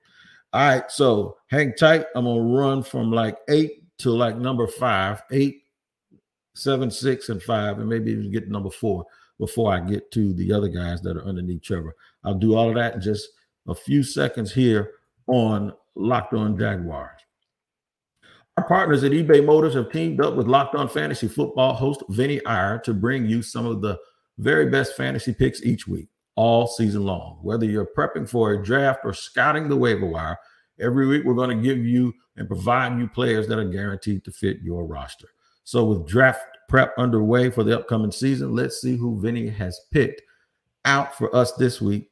All 0.53 0.61
right, 0.61 0.89
so 0.89 1.37
hang 1.47 1.73
tight. 1.75 2.05
I'm 2.15 2.25
gonna 2.25 2.41
run 2.41 2.81
from 2.81 3.11
like 3.11 3.37
eight 3.49 3.83
to 3.99 4.11
like 4.11 4.37
number 4.37 4.67
five, 4.67 5.21
eight, 5.31 5.63
seven, 6.55 6.89
six, 6.89 7.27
and 7.27 7.43
five, 7.43 7.79
and 7.79 7.89
maybe 7.89 8.11
even 8.11 8.31
get 8.31 8.49
number 8.49 8.69
four 8.69 9.05
before 9.41 9.73
I 9.73 9.79
get 9.79 10.11
to 10.11 10.33
the 10.35 10.53
other 10.53 10.67
guys 10.67 11.01
that 11.01 11.17
are 11.17 11.25
underneath 11.25 11.63
Trevor. 11.63 11.95
I'll 12.23 12.35
do 12.35 12.53
all 12.53 12.69
of 12.69 12.75
that 12.75 12.93
and 12.93 13.01
just 13.01 13.27
a 13.67 13.73
few 13.73 14.03
seconds 14.03 14.53
here 14.53 14.91
on 15.25 15.73
Locked 15.95 16.35
On 16.35 16.55
Jaguars. 16.55 17.19
Our 18.55 18.67
partners 18.67 19.03
at 19.03 19.13
eBay 19.13 19.43
Motors 19.43 19.73
have 19.73 19.91
teamed 19.91 20.23
up 20.23 20.35
with 20.35 20.47
Locked 20.47 20.75
On 20.75 20.87
Fantasy 20.87 21.27
Football 21.27 21.73
host 21.73 22.03
Vinny 22.09 22.45
Iyer 22.45 22.77
to 22.85 22.93
bring 22.93 23.25
you 23.25 23.41
some 23.41 23.65
of 23.65 23.81
the 23.81 23.97
very 24.37 24.69
best 24.69 24.95
fantasy 24.95 25.33
picks 25.33 25.63
each 25.63 25.87
week, 25.87 26.09
all 26.35 26.67
season 26.67 27.03
long. 27.03 27.39
Whether 27.41 27.65
you're 27.65 27.89
prepping 27.97 28.29
for 28.29 28.51
a 28.51 28.63
draft 28.63 28.99
or 29.03 29.13
scouting 29.13 29.69
the 29.69 29.75
waiver 29.75 30.05
wire, 30.05 30.37
every 30.79 31.07
week 31.07 31.23
we're 31.25 31.33
going 31.33 31.57
to 31.57 31.63
give 31.63 31.83
you 31.83 32.13
and 32.37 32.47
provide 32.47 32.99
you 32.99 33.07
players 33.07 33.47
that 33.47 33.57
are 33.57 33.65
guaranteed 33.65 34.23
to 34.25 34.31
fit 34.31 34.59
your 34.61 34.85
roster. 34.85 35.29
So, 35.63 35.85
with 35.85 36.07
draft 36.07 36.41
prep 36.69 36.93
underway 36.97 37.49
for 37.49 37.63
the 37.63 37.77
upcoming 37.77 38.11
season, 38.11 38.55
let's 38.55 38.81
see 38.81 38.97
who 38.97 39.19
Vinny 39.21 39.47
has 39.47 39.79
picked 39.91 40.21
out 40.85 41.15
for 41.17 41.33
us 41.35 41.51
this 41.53 41.81
week 41.81 42.09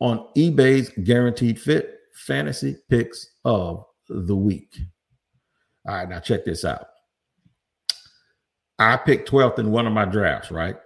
on 0.00 0.26
eBay's 0.36 0.90
guaranteed 1.04 1.60
fit 1.60 1.98
fantasy 2.14 2.76
picks 2.88 3.30
of 3.44 3.84
the 4.08 4.36
week. 4.36 4.76
All 5.86 5.94
right, 5.94 6.08
now 6.08 6.20
check 6.20 6.44
this 6.44 6.64
out. 6.64 6.86
I 8.78 8.96
picked 8.96 9.30
12th 9.30 9.58
in 9.58 9.70
one 9.70 9.86
of 9.86 9.92
my 9.92 10.04
drafts, 10.04 10.50
right? 10.50 10.76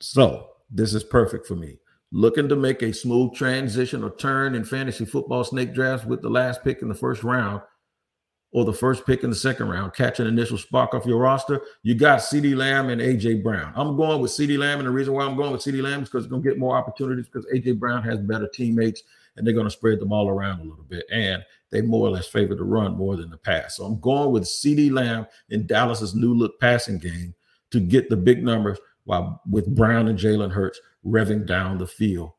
So 0.00 0.48
this 0.70 0.94
is 0.94 1.04
perfect 1.04 1.46
for 1.46 1.56
me. 1.56 1.78
Looking 2.12 2.48
to 2.48 2.56
make 2.56 2.82
a 2.82 2.92
smooth 2.92 3.34
transition 3.34 4.02
or 4.02 4.14
turn 4.16 4.54
in 4.54 4.64
fantasy 4.64 5.04
football 5.04 5.44
snake 5.44 5.74
drafts 5.74 6.06
with 6.06 6.22
the 6.22 6.30
last 6.30 6.62
pick 6.64 6.82
in 6.82 6.88
the 6.88 6.94
first 6.94 7.22
round 7.22 7.62
or 8.50 8.64
the 8.64 8.72
first 8.72 9.04
pick 9.04 9.24
in 9.24 9.30
the 9.30 9.36
second 9.36 9.68
round, 9.68 9.92
catch 9.92 10.20
an 10.20 10.26
initial 10.26 10.56
spark 10.56 10.94
off 10.94 11.04
your 11.04 11.18
roster. 11.18 11.60
You 11.82 11.94
got 11.94 12.20
CeeDee 12.20 12.56
Lamb 12.56 12.88
and 12.88 13.00
AJ 13.00 13.42
Brown. 13.42 13.72
I'm 13.76 13.96
going 13.96 14.20
with 14.20 14.30
CeeDee 14.30 14.58
Lamb, 14.58 14.78
and 14.78 14.88
the 14.88 14.92
reason 14.92 15.12
why 15.12 15.24
I'm 15.24 15.36
going 15.36 15.52
with 15.52 15.60
CeeDee 15.60 15.82
Lamb 15.82 16.02
is 16.02 16.08
because 16.08 16.24
it's 16.24 16.30
going 16.30 16.42
to 16.42 16.48
get 16.48 16.58
more 16.58 16.76
opportunities 16.76 17.26
because 17.26 17.46
AJ 17.54 17.78
Brown 17.78 18.02
has 18.04 18.18
better 18.18 18.48
teammates 18.48 19.02
and 19.36 19.46
they're 19.46 19.54
going 19.54 19.66
to 19.66 19.70
spread 19.70 20.00
the 20.00 20.06
ball 20.06 20.28
around 20.28 20.60
a 20.60 20.64
little 20.64 20.84
bit. 20.88 21.04
And 21.10 21.42
they 21.70 21.80
more 21.80 22.08
or 22.08 22.10
less 22.10 22.26
favor 22.26 22.54
the 22.54 22.64
run 22.64 22.96
more 22.96 23.16
than 23.16 23.30
the 23.30 23.36
pass. 23.36 23.76
So 23.76 23.84
I'm 23.84 24.00
going 24.00 24.32
with 24.32 24.44
CeeDee 24.44 24.92
Lamb 24.92 25.26
in 25.50 25.66
Dallas's 25.66 26.14
new 26.14 26.34
look 26.34 26.58
passing 26.60 26.98
game 26.98 27.34
to 27.70 27.80
get 27.80 28.08
the 28.08 28.16
big 28.16 28.42
numbers 28.42 28.78
while 29.04 29.40
with 29.48 29.74
Brown 29.74 30.08
and 30.08 30.18
Jalen 30.18 30.50
Hurts 30.50 30.80
revving 31.06 31.46
down 31.46 31.78
the 31.78 31.86
field. 31.86 32.32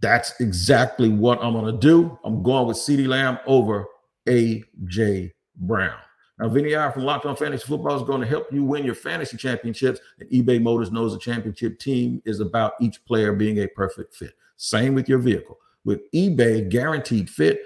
That's 0.00 0.38
exactly 0.40 1.08
what 1.08 1.42
I'm 1.42 1.54
going 1.54 1.72
to 1.72 1.80
do. 1.80 2.18
I'm 2.24 2.42
going 2.42 2.66
with 2.66 2.76
CeeDee 2.76 3.08
Lamb 3.08 3.38
over 3.46 3.86
AJ 4.26 5.32
Brown. 5.56 5.96
Now, 6.38 6.48
Vinny 6.48 6.74
Iyer 6.74 6.90
from 6.90 7.04
Locked 7.04 7.26
On 7.26 7.36
Fantasy 7.36 7.64
Football 7.64 7.96
is 7.96 8.02
going 8.02 8.20
to 8.20 8.26
help 8.26 8.52
you 8.52 8.64
win 8.64 8.84
your 8.84 8.96
fantasy 8.96 9.36
championships. 9.36 10.00
And 10.18 10.28
eBay 10.30 10.60
Motors 10.60 10.90
knows 10.90 11.14
a 11.14 11.18
championship 11.18 11.78
team 11.78 12.20
is 12.24 12.40
about 12.40 12.74
each 12.80 13.04
player 13.04 13.32
being 13.32 13.58
a 13.58 13.68
perfect 13.68 14.14
fit. 14.14 14.34
Same 14.56 14.94
with 14.94 15.08
your 15.08 15.18
vehicle. 15.18 15.58
With 15.84 16.10
eBay 16.12 16.68
Guaranteed 16.68 17.30
Fit, 17.30 17.60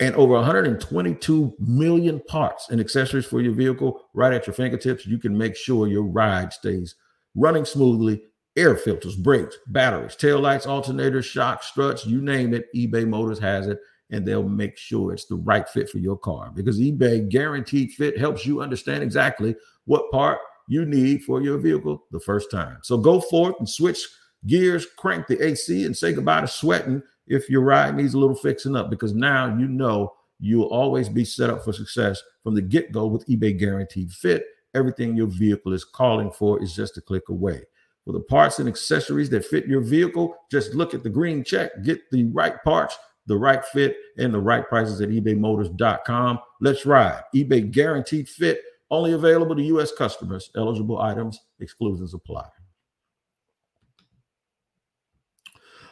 and 0.00 0.14
over 0.16 0.34
122 0.34 1.54
million 1.58 2.20
parts 2.20 2.70
and 2.70 2.80
accessories 2.80 3.26
for 3.26 3.40
your 3.40 3.52
vehicle 3.52 4.06
right 4.12 4.32
at 4.32 4.46
your 4.46 4.54
fingertips. 4.54 5.06
You 5.06 5.18
can 5.18 5.36
make 5.36 5.56
sure 5.56 5.86
your 5.86 6.02
ride 6.02 6.52
stays 6.52 6.96
running 7.34 7.64
smoothly. 7.64 8.22
Air 8.56 8.76
filters, 8.76 9.16
brakes, 9.16 9.58
batteries, 9.66 10.14
tail 10.14 10.38
lights, 10.38 10.66
alternators, 10.66 11.24
shocks, 11.24 11.66
struts, 11.66 12.06
you 12.06 12.20
name 12.20 12.54
it. 12.54 12.72
eBay 12.72 13.06
Motors 13.06 13.40
has 13.40 13.66
it, 13.66 13.80
and 14.14 14.24
they'll 14.24 14.48
make 14.48 14.78
sure 14.78 15.12
it's 15.12 15.24
the 15.24 15.34
right 15.34 15.68
fit 15.68 15.90
for 15.90 15.98
your 15.98 16.16
car 16.16 16.52
because 16.54 16.78
eBay 16.78 17.28
Guaranteed 17.28 17.90
Fit 17.92 18.16
helps 18.16 18.46
you 18.46 18.62
understand 18.62 19.02
exactly 19.02 19.56
what 19.86 20.08
part 20.12 20.38
you 20.68 20.86
need 20.86 21.24
for 21.24 21.42
your 21.42 21.58
vehicle 21.58 22.04
the 22.12 22.20
first 22.20 22.48
time. 22.48 22.78
So 22.82 22.96
go 22.96 23.20
forth 23.20 23.56
and 23.58 23.68
switch 23.68 24.06
gears, 24.46 24.86
crank 24.96 25.26
the 25.26 25.44
AC, 25.44 25.84
and 25.84 25.96
say 25.96 26.12
goodbye 26.12 26.42
to 26.42 26.46
sweating 26.46 27.02
if 27.26 27.50
your 27.50 27.62
ride 27.62 27.96
needs 27.96 28.14
a 28.14 28.18
little 28.18 28.36
fixing 28.36 28.76
up 28.76 28.88
because 28.88 29.14
now 29.14 29.46
you 29.58 29.66
know 29.66 30.14
you'll 30.38 30.68
always 30.68 31.08
be 31.08 31.24
set 31.24 31.50
up 31.50 31.64
for 31.64 31.72
success 31.72 32.22
from 32.44 32.54
the 32.54 32.62
get 32.62 32.92
go 32.92 33.08
with 33.08 33.26
eBay 33.26 33.58
Guaranteed 33.58 34.12
Fit. 34.12 34.44
Everything 34.76 35.16
your 35.16 35.26
vehicle 35.26 35.72
is 35.72 35.84
calling 35.84 36.30
for 36.30 36.62
is 36.62 36.72
just 36.72 36.96
a 36.98 37.00
click 37.00 37.28
away. 37.30 37.62
For 38.04 38.12
the 38.12 38.20
parts 38.20 38.60
and 38.60 38.68
accessories 38.68 39.30
that 39.30 39.44
fit 39.44 39.66
your 39.66 39.80
vehicle, 39.80 40.36
just 40.50 40.74
look 40.74 40.94
at 40.94 41.02
the 41.02 41.08
green 41.08 41.42
check, 41.42 41.70
get 41.82 41.98
the 42.10 42.26
right 42.26 42.62
parts, 42.62 42.96
the 43.26 43.36
right 43.36 43.64
fit, 43.64 43.96
and 44.18 44.32
the 44.32 44.40
right 44.40 44.68
prices 44.68 45.00
at 45.00 45.08
ebaymotors.com. 45.08 46.38
Let's 46.60 46.86
ride. 46.86 47.22
eBay 47.34 47.70
Guaranteed 47.70 48.28
Fit, 48.28 48.60
only 48.90 49.12
available 49.12 49.56
to 49.56 49.62
U.S. 49.62 49.92
customers. 49.92 50.50
Eligible 50.56 51.00
items, 51.00 51.40
exclusions 51.60 52.14
apply. 52.14 52.46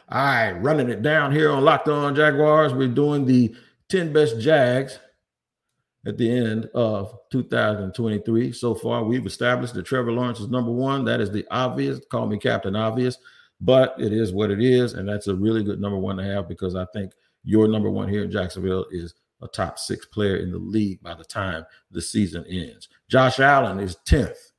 All 0.09 0.23
right, 0.23 0.51
running 0.51 0.89
it 0.89 1.01
down 1.01 1.31
here 1.31 1.49
on 1.51 1.63
Locked 1.63 1.87
On 1.87 2.13
Jaguars. 2.13 2.73
We're 2.73 2.87
doing 2.87 3.25
the 3.25 3.55
10 3.89 4.13
best 4.13 4.39
Jags 4.39 4.99
at 6.05 6.17
the 6.17 6.29
end 6.29 6.69
of 6.75 7.17
2023. 7.31 8.51
So 8.51 8.75
far, 8.75 9.03
we've 9.03 9.25
established 9.25 9.73
that 9.75 9.85
Trevor 9.85 10.11
Lawrence 10.11 10.39
is 10.39 10.49
number 10.49 10.71
one. 10.71 11.05
That 11.05 11.21
is 11.21 11.31
the 11.31 11.45
obvious. 11.49 12.01
Call 12.11 12.27
me 12.27 12.37
Captain 12.37 12.75
Obvious, 12.75 13.17
but 13.61 13.95
it 13.97 14.11
is 14.11 14.33
what 14.33 14.51
it 14.51 14.61
is. 14.61 14.93
And 14.93 15.07
that's 15.07 15.27
a 15.27 15.35
really 15.35 15.63
good 15.63 15.79
number 15.79 15.97
one 15.97 16.17
to 16.17 16.23
have 16.23 16.47
because 16.47 16.75
I 16.75 16.85
think 16.93 17.13
your 17.43 17.67
number 17.67 17.89
one 17.89 18.09
here 18.09 18.23
in 18.23 18.31
Jacksonville 18.31 18.85
is 18.91 19.13
a 19.41 19.47
top 19.47 19.77
six 19.77 20.05
player 20.05 20.37
in 20.37 20.51
the 20.51 20.57
league 20.57 21.01
by 21.01 21.13
the 21.13 21.25
time 21.25 21.65
the 21.91 22.01
season 22.01 22.45
ends. 22.47 22.87
Josh 23.09 23.39
Allen 23.39 23.79
is 23.79 23.97
10th. 24.07 24.51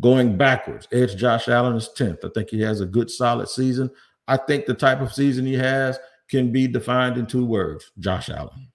Going 0.00 0.36
backwards, 0.36 0.88
Edge 0.90 1.16
Josh 1.16 1.48
Allen 1.48 1.76
is 1.76 1.90
10th. 1.96 2.24
I 2.24 2.28
think 2.34 2.50
he 2.50 2.60
has 2.62 2.80
a 2.80 2.86
good 2.86 3.10
solid 3.10 3.48
season. 3.48 3.90
I 4.26 4.36
think 4.36 4.66
the 4.66 4.74
type 4.74 5.00
of 5.00 5.12
season 5.12 5.46
he 5.46 5.54
has 5.54 5.98
can 6.28 6.50
be 6.50 6.66
defined 6.66 7.16
in 7.16 7.26
two 7.26 7.44
words 7.44 7.92
Josh 7.98 8.30
Allen. 8.30 8.68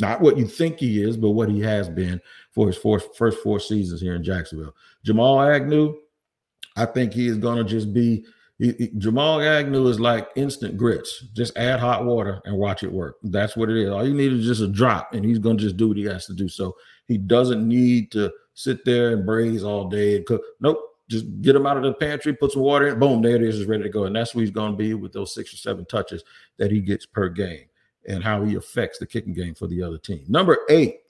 Not 0.00 0.22
what 0.22 0.38
you 0.38 0.46
think 0.46 0.78
he 0.78 1.02
is, 1.02 1.16
but 1.16 1.30
what 1.30 1.50
he 1.50 1.60
has 1.60 1.88
been 1.88 2.20
for 2.52 2.66
his 2.66 2.76
four, 2.76 2.98
first 2.98 3.38
four 3.42 3.60
seasons 3.60 4.00
here 4.00 4.14
in 4.14 4.24
Jacksonville. 4.24 4.74
Jamal 5.04 5.40
Agnew, 5.42 5.94
I 6.74 6.86
think 6.86 7.12
he 7.12 7.28
is 7.28 7.36
going 7.36 7.58
to 7.58 7.64
just 7.64 7.92
be. 7.92 8.24
He, 8.58 8.72
he, 8.72 8.90
Jamal 8.98 9.40
Agnew 9.40 9.88
is 9.88 9.98
like 9.98 10.28
instant 10.36 10.76
grits. 10.76 11.24
Just 11.32 11.56
add 11.56 11.80
hot 11.80 12.04
water 12.04 12.40
and 12.44 12.56
watch 12.56 12.82
it 12.82 12.92
work. 12.92 13.16
That's 13.22 13.56
what 13.56 13.68
it 13.68 13.76
is. 13.76 13.90
All 13.90 14.06
you 14.06 14.14
need 14.14 14.32
is 14.32 14.46
just 14.46 14.60
a 14.60 14.68
drop, 14.68 15.12
and 15.12 15.24
he's 15.24 15.40
going 15.40 15.58
to 15.58 15.64
just 15.64 15.76
do 15.76 15.88
what 15.88 15.96
he 15.96 16.04
has 16.04 16.26
to 16.26 16.34
do. 16.34 16.48
So 16.48 16.76
he 17.06 17.18
doesn't 17.18 17.66
need 17.66 18.12
to 18.12 18.32
sit 18.54 18.84
there 18.84 19.10
and 19.10 19.26
braise 19.26 19.64
all 19.64 19.88
day 19.88 20.16
and 20.16 20.26
cook. 20.26 20.42
Nope 20.60 20.78
just 21.08 21.42
get 21.42 21.56
him 21.56 21.66
out 21.66 21.76
of 21.76 21.82
the 21.82 21.92
pantry, 21.92 22.32
put 22.32 22.52
some 22.52 22.62
water 22.62 22.88
in, 22.88 22.98
boom, 22.98 23.20
there 23.20 23.36
it 23.36 23.42
is, 23.42 23.58
is 23.58 23.66
ready 23.66 23.82
to 23.82 23.88
go. 23.88 24.04
And 24.04 24.16
that's 24.16 24.34
where 24.34 24.42
he's 24.42 24.50
going 24.50 24.72
to 24.72 24.76
be 24.76 24.94
with 24.94 25.12
those 25.12 25.34
six 25.34 25.52
or 25.52 25.56
seven 25.56 25.84
touches 25.84 26.24
that 26.56 26.70
he 26.70 26.80
gets 26.80 27.04
per 27.04 27.28
game 27.28 27.66
and 28.08 28.22
how 28.22 28.42
he 28.44 28.54
affects 28.54 28.98
the 28.98 29.06
kicking 29.06 29.34
game 29.34 29.54
for 29.54 29.66
the 29.66 29.82
other 29.82 29.98
team. 29.98 30.24
Number 30.28 30.58
eight, 30.70 31.00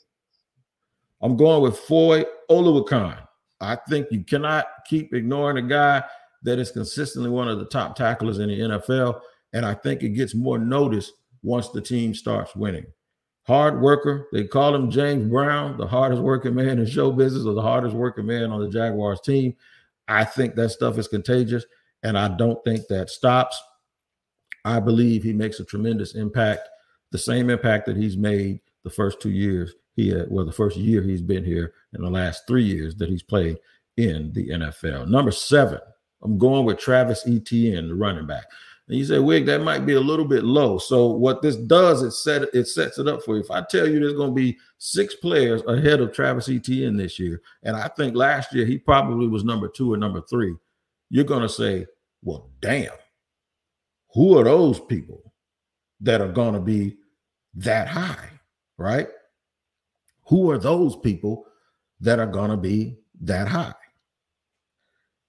I'm 1.20 1.36
going 1.36 1.62
with 1.62 1.78
Foye 1.78 2.24
Oluokun. 2.50 3.18
I 3.60 3.76
think 3.88 4.08
you 4.10 4.24
cannot 4.24 4.66
keep 4.86 5.14
ignoring 5.14 5.64
a 5.64 5.68
guy 5.68 6.02
that 6.44 6.58
is 6.58 6.70
consistently 6.70 7.30
one 7.30 7.48
of 7.48 7.58
the 7.58 7.66
top 7.66 7.96
tacklers 7.96 8.38
in 8.38 8.48
the 8.48 8.60
NFL. 8.60 9.20
And 9.52 9.66
I 9.66 9.74
think 9.74 10.02
it 10.02 10.10
gets 10.10 10.34
more 10.34 10.58
notice 10.58 11.12
once 11.42 11.70
the 11.70 11.80
team 11.80 12.14
starts 12.14 12.54
winning. 12.54 12.86
Hard 13.46 13.80
worker. 13.80 14.28
They 14.32 14.44
call 14.44 14.74
him 14.74 14.90
James 14.90 15.28
Brown, 15.28 15.76
the 15.76 15.86
hardest 15.86 16.22
working 16.22 16.54
man 16.54 16.78
in 16.78 16.86
show 16.86 17.12
business 17.12 17.44
or 17.44 17.54
the 17.54 17.62
hardest 17.62 17.94
working 17.94 18.26
man 18.26 18.50
on 18.50 18.60
the 18.60 18.70
Jaguars 18.70 19.20
team. 19.20 19.54
I 20.08 20.24
think 20.24 20.54
that 20.54 20.70
stuff 20.70 20.98
is 20.98 21.08
contagious, 21.08 21.64
and 22.02 22.18
I 22.18 22.28
don't 22.28 22.62
think 22.64 22.86
that 22.88 23.10
stops. 23.10 23.60
I 24.64 24.80
believe 24.80 25.22
he 25.22 25.32
makes 25.32 25.60
a 25.60 25.64
tremendous 25.64 26.14
impact, 26.14 26.68
the 27.10 27.18
same 27.18 27.50
impact 27.50 27.86
that 27.86 27.96
he's 27.96 28.16
made 28.16 28.60
the 28.82 28.90
first 28.90 29.20
two 29.20 29.30
years 29.30 29.74
he 29.94 30.08
had, 30.08 30.30
well, 30.30 30.44
the 30.44 30.52
first 30.52 30.76
year 30.76 31.02
he's 31.02 31.22
been 31.22 31.44
here, 31.44 31.72
and 31.92 32.04
the 32.04 32.10
last 32.10 32.46
three 32.46 32.64
years 32.64 32.96
that 32.96 33.08
he's 33.08 33.22
played 33.22 33.58
in 33.96 34.32
the 34.32 34.48
NFL. 34.48 35.08
Number 35.08 35.30
seven, 35.30 35.78
I'm 36.24 36.38
going 36.38 36.64
with 36.64 36.78
Travis 36.78 37.26
Etienne, 37.26 37.88
the 37.88 37.94
running 37.94 38.26
back. 38.26 38.44
And 38.88 38.98
you 38.98 39.04
say, 39.04 39.18
Wig, 39.18 39.46
that 39.46 39.62
might 39.62 39.86
be 39.86 39.94
a 39.94 40.00
little 40.00 40.26
bit 40.26 40.44
low. 40.44 40.76
So 40.78 41.06
what 41.06 41.40
this 41.40 41.56
does, 41.56 42.02
it 42.02 42.12
set 42.12 42.42
it 42.52 42.66
sets 42.66 42.98
it 42.98 43.08
up 43.08 43.22
for 43.22 43.36
you. 43.36 43.42
If 43.42 43.50
I 43.50 43.62
tell 43.62 43.88
you 43.88 43.98
there's 43.98 44.14
going 44.14 44.30
to 44.30 44.34
be 44.34 44.58
six 44.78 45.14
players 45.14 45.62
ahead 45.66 46.00
of 46.00 46.12
Travis 46.12 46.48
Etienne 46.48 46.96
this 46.96 47.18
year, 47.18 47.40
and 47.62 47.76
I 47.76 47.88
think 47.88 48.14
last 48.14 48.54
year 48.54 48.66
he 48.66 48.76
probably 48.76 49.26
was 49.26 49.44
number 49.44 49.68
two 49.68 49.92
or 49.92 49.96
number 49.96 50.20
three, 50.22 50.54
you're 51.08 51.24
going 51.24 51.42
to 51.42 51.48
say, 51.48 51.86
well, 52.22 52.50
damn, 52.60 52.92
who 54.12 54.38
are 54.38 54.44
those 54.44 54.80
people 54.80 55.32
that 56.00 56.20
are 56.20 56.32
going 56.32 56.54
to 56.54 56.60
be 56.60 56.96
that 57.54 57.88
high, 57.88 58.28
right? 58.76 59.08
Who 60.26 60.50
are 60.50 60.58
those 60.58 60.96
people 60.96 61.46
that 62.00 62.18
are 62.18 62.26
going 62.26 62.50
to 62.50 62.56
be 62.56 62.98
that 63.22 63.48
high? 63.48 63.74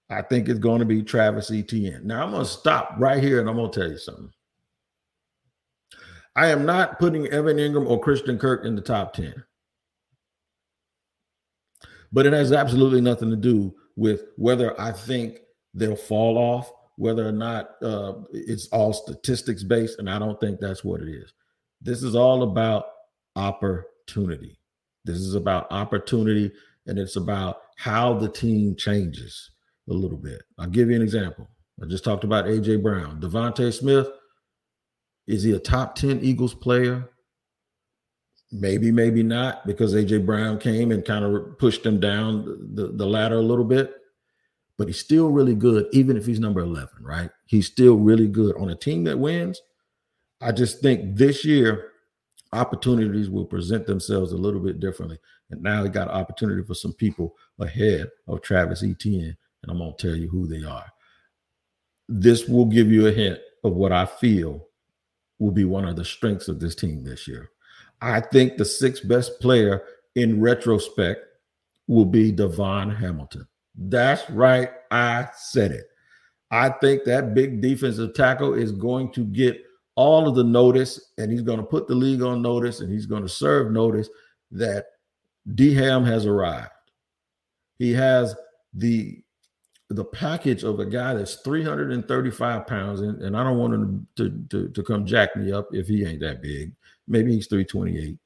I 0.10 0.22
think 0.22 0.50
it's 0.50 0.60
going 0.60 0.80
to 0.80 0.86
be 0.86 1.02
Travis 1.02 1.52
Etienne. 1.52 2.06
Now 2.06 2.24
I'm 2.24 2.32
going 2.32 2.44
to 2.44 2.50
stop 2.50 2.96
right 2.98 3.22
here 3.22 3.40
and 3.40 3.50
I'm 3.50 3.56
going 3.56 3.72
to 3.72 3.80
tell 3.80 3.90
you 3.90 3.98
something. 3.98 4.32
I 6.36 6.48
am 6.48 6.66
not 6.66 7.00
putting 7.00 7.28
Evan 7.28 7.58
Engram 7.58 7.90
or 7.90 8.00
Christian 8.00 8.38
Kirk 8.38 8.66
in 8.66 8.76
the 8.76 8.82
top 8.82 9.14
10. 9.14 9.44
But 12.12 12.26
it 12.26 12.34
has 12.34 12.52
absolutely 12.52 13.02
nothing 13.02 13.30
to 13.30 13.36
do 13.36 13.74
with 13.96 14.26
whether 14.36 14.80
I 14.80 14.92
think 14.92 15.40
they'll 15.74 15.96
fall 15.96 16.38
off, 16.38 16.72
whether 16.98 17.28
or 17.28 17.32
not 17.32 17.72
uh, 17.82 18.14
it's 18.32 18.68
all 18.68 18.94
statistics 18.94 19.64
based. 19.64 20.00
And 20.00 20.10
I 20.10 20.20
don't 20.20 20.40
think 20.40 20.60
that's 20.60 20.84
what 20.84 21.02
it 21.02 21.10
is. 21.10 21.34
This 21.82 22.04
is 22.04 22.16
all 22.16 22.44
about 22.44 22.86
opportunity. 23.36 24.60
This 25.04 25.18
is 25.18 25.36
about 25.36 25.68
opportunity 25.72 26.52
and 26.86 27.00
it's 27.00 27.16
about 27.16 27.62
how 27.78 28.14
the 28.14 28.30
team 28.30 28.76
changes 28.76 29.52
a 29.90 29.94
little 29.94 30.18
bit. 30.18 30.42
I'll 30.58 30.68
give 30.68 30.90
you 30.90 30.96
an 30.96 31.02
example. 31.02 31.48
I 31.82 31.86
just 31.86 32.04
talked 32.04 32.24
about 32.24 32.46
AJ 32.46 32.82
Brown. 32.82 33.20
DeVonta 33.20 33.74
Smith, 33.74 34.08
is 35.28 35.44
he 35.44 35.52
a 35.52 35.60
top 35.60 35.96
10 35.96 36.20
Eagles 36.22 36.54
player? 36.54 37.10
Maybe, 38.52 38.92
maybe 38.92 39.24
not, 39.24 39.66
because 39.66 39.94
AJ 39.94 40.26
Brown 40.26 40.60
came 40.60 40.92
and 40.92 41.04
kind 41.04 41.26
of 41.26 41.58
pushed 41.58 41.86
him 41.86 42.00
down 42.00 42.74
the, 42.74 42.88
the 42.88 43.06
ladder 43.06 43.38
a 43.38 43.42
little 43.42 43.66
bit. 43.66 43.94
But 44.78 44.88
he's 44.88 45.00
still 45.00 45.30
really 45.30 45.56
good, 45.56 45.88
even 45.94 46.18
if 46.18 46.26
he's 46.26 46.40
number 46.40 46.60
11, 46.60 46.90
right? 47.02 47.30
He's 47.46 47.68
still 47.68 47.96
really 47.96 48.28
good 48.28 48.56
on 48.58 48.70
a 48.70 48.76
team 48.76 49.06
that 49.06 49.20
wins. 49.20 49.62
I 50.42 50.52
just 50.52 50.82
think 50.82 51.16
this 51.16 51.46
year, 51.46 51.92
opportunities 52.52 53.30
will 53.30 53.46
present 53.46 53.86
themselves 53.86 54.32
a 54.32 54.38
little 54.38 54.60
bit 54.60 54.80
differently. 54.80 55.18
And 55.52 55.62
now 55.62 55.84
he 55.84 55.90
got 55.90 56.10
opportunity 56.10 56.64
for 56.64 56.74
some 56.74 56.94
people 56.94 57.36
ahead 57.60 58.10
of 58.28 58.42
Travis 58.42 58.84
Etienne. 58.84 59.38
And 59.66 59.72
I'm 59.72 59.80
going 59.80 59.96
to 59.98 60.08
tell 60.08 60.16
you 60.16 60.30
who 60.30 60.46
they 60.48 60.64
are. 60.64 60.86
This 62.08 62.48
will 62.48 62.66
give 62.66 62.92
you 62.92 63.08
a 63.08 63.12
hint 63.12 63.40
of 63.64 63.74
what 63.74 63.92
I 63.92 64.06
feel 64.06 64.68
will 65.40 65.52
be 65.52 65.66
one 65.66 65.86
of 65.88 65.96
the 65.96 66.06
strengths 66.06 66.48
of 66.48 66.60
this 66.60 66.76
team 66.76 67.04
this 67.04 67.28
year. 67.28 67.50
I 68.00 68.22
think 68.22 68.58
the 68.58 68.66
sixth 68.66 69.08
best 69.08 69.40
player 69.42 69.84
in 70.14 70.40
retrospect 70.40 71.22
will 71.88 72.06
be 72.06 72.32
DaVon 72.32 72.96
Hamilton. 72.96 73.48
That's 73.76 74.30
right. 74.30 74.70
I 74.92 75.30
said 75.36 75.72
it. 75.72 75.86
I 76.52 76.70
think 76.70 77.04
that 77.06 77.34
big 77.34 77.60
defensive 77.60 78.14
tackle 78.14 78.54
is 78.54 78.72
going 78.72 79.12
to 79.14 79.26
get 79.26 79.60
all 79.96 80.28
of 80.28 80.36
the 80.36 80.44
notice 80.44 81.12
and 81.18 81.32
he's 81.32 81.42
going 81.42 81.58
to 81.58 81.66
put 81.66 81.88
the 81.88 81.96
league 81.96 82.22
on 82.22 82.42
notice 82.42 82.82
and 82.82 82.92
he's 82.92 83.06
going 83.06 83.24
to 83.24 83.30
serve 83.30 83.72
notice 83.72 84.10
that 84.52 84.86
D 85.56 85.74
Ham 85.74 86.06
has 86.06 86.26
arrived. 86.26 86.70
He 87.78 87.92
has 87.94 88.36
the 88.74 89.22
the 89.90 90.04
package 90.04 90.64
of 90.64 90.80
a 90.80 90.86
guy 90.86 91.14
that's 91.14 91.36
335 91.36 92.68
pounds, 92.68 93.02
and, 93.02 93.22
and 93.22 93.38
I 93.38 93.44
don't 93.44 93.58
want 93.58 93.74
him 93.74 94.08
to, 94.16 94.30
to, 94.50 94.70
to 94.70 94.84
come 94.84 95.06
jack 95.06 95.36
me 95.36 95.52
up 95.52 95.70
if 95.74 95.88
he 95.88 96.06
ain't 96.06 96.22
that 96.22 96.42
big. 96.42 96.72
Maybe 97.08 97.34
he's 97.34 97.48
328. 97.48 98.18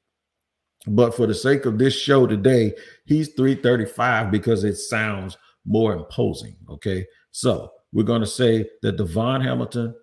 But 0.86 1.14
for 1.14 1.26
the 1.26 1.34
sake 1.34 1.66
of 1.66 1.78
this 1.78 1.94
show 1.94 2.26
today, 2.26 2.74
he's 3.04 3.34
335 3.34 4.30
because 4.30 4.64
it 4.64 4.76
sounds 4.76 5.36
more 5.66 5.92
imposing. 5.92 6.56
Okay. 6.70 7.06
So 7.32 7.72
we're 7.92 8.02
going 8.04 8.22
to 8.22 8.26
say 8.26 8.68
that 8.82 8.96
DaVon 8.96 9.42
Hamilton 9.42 9.94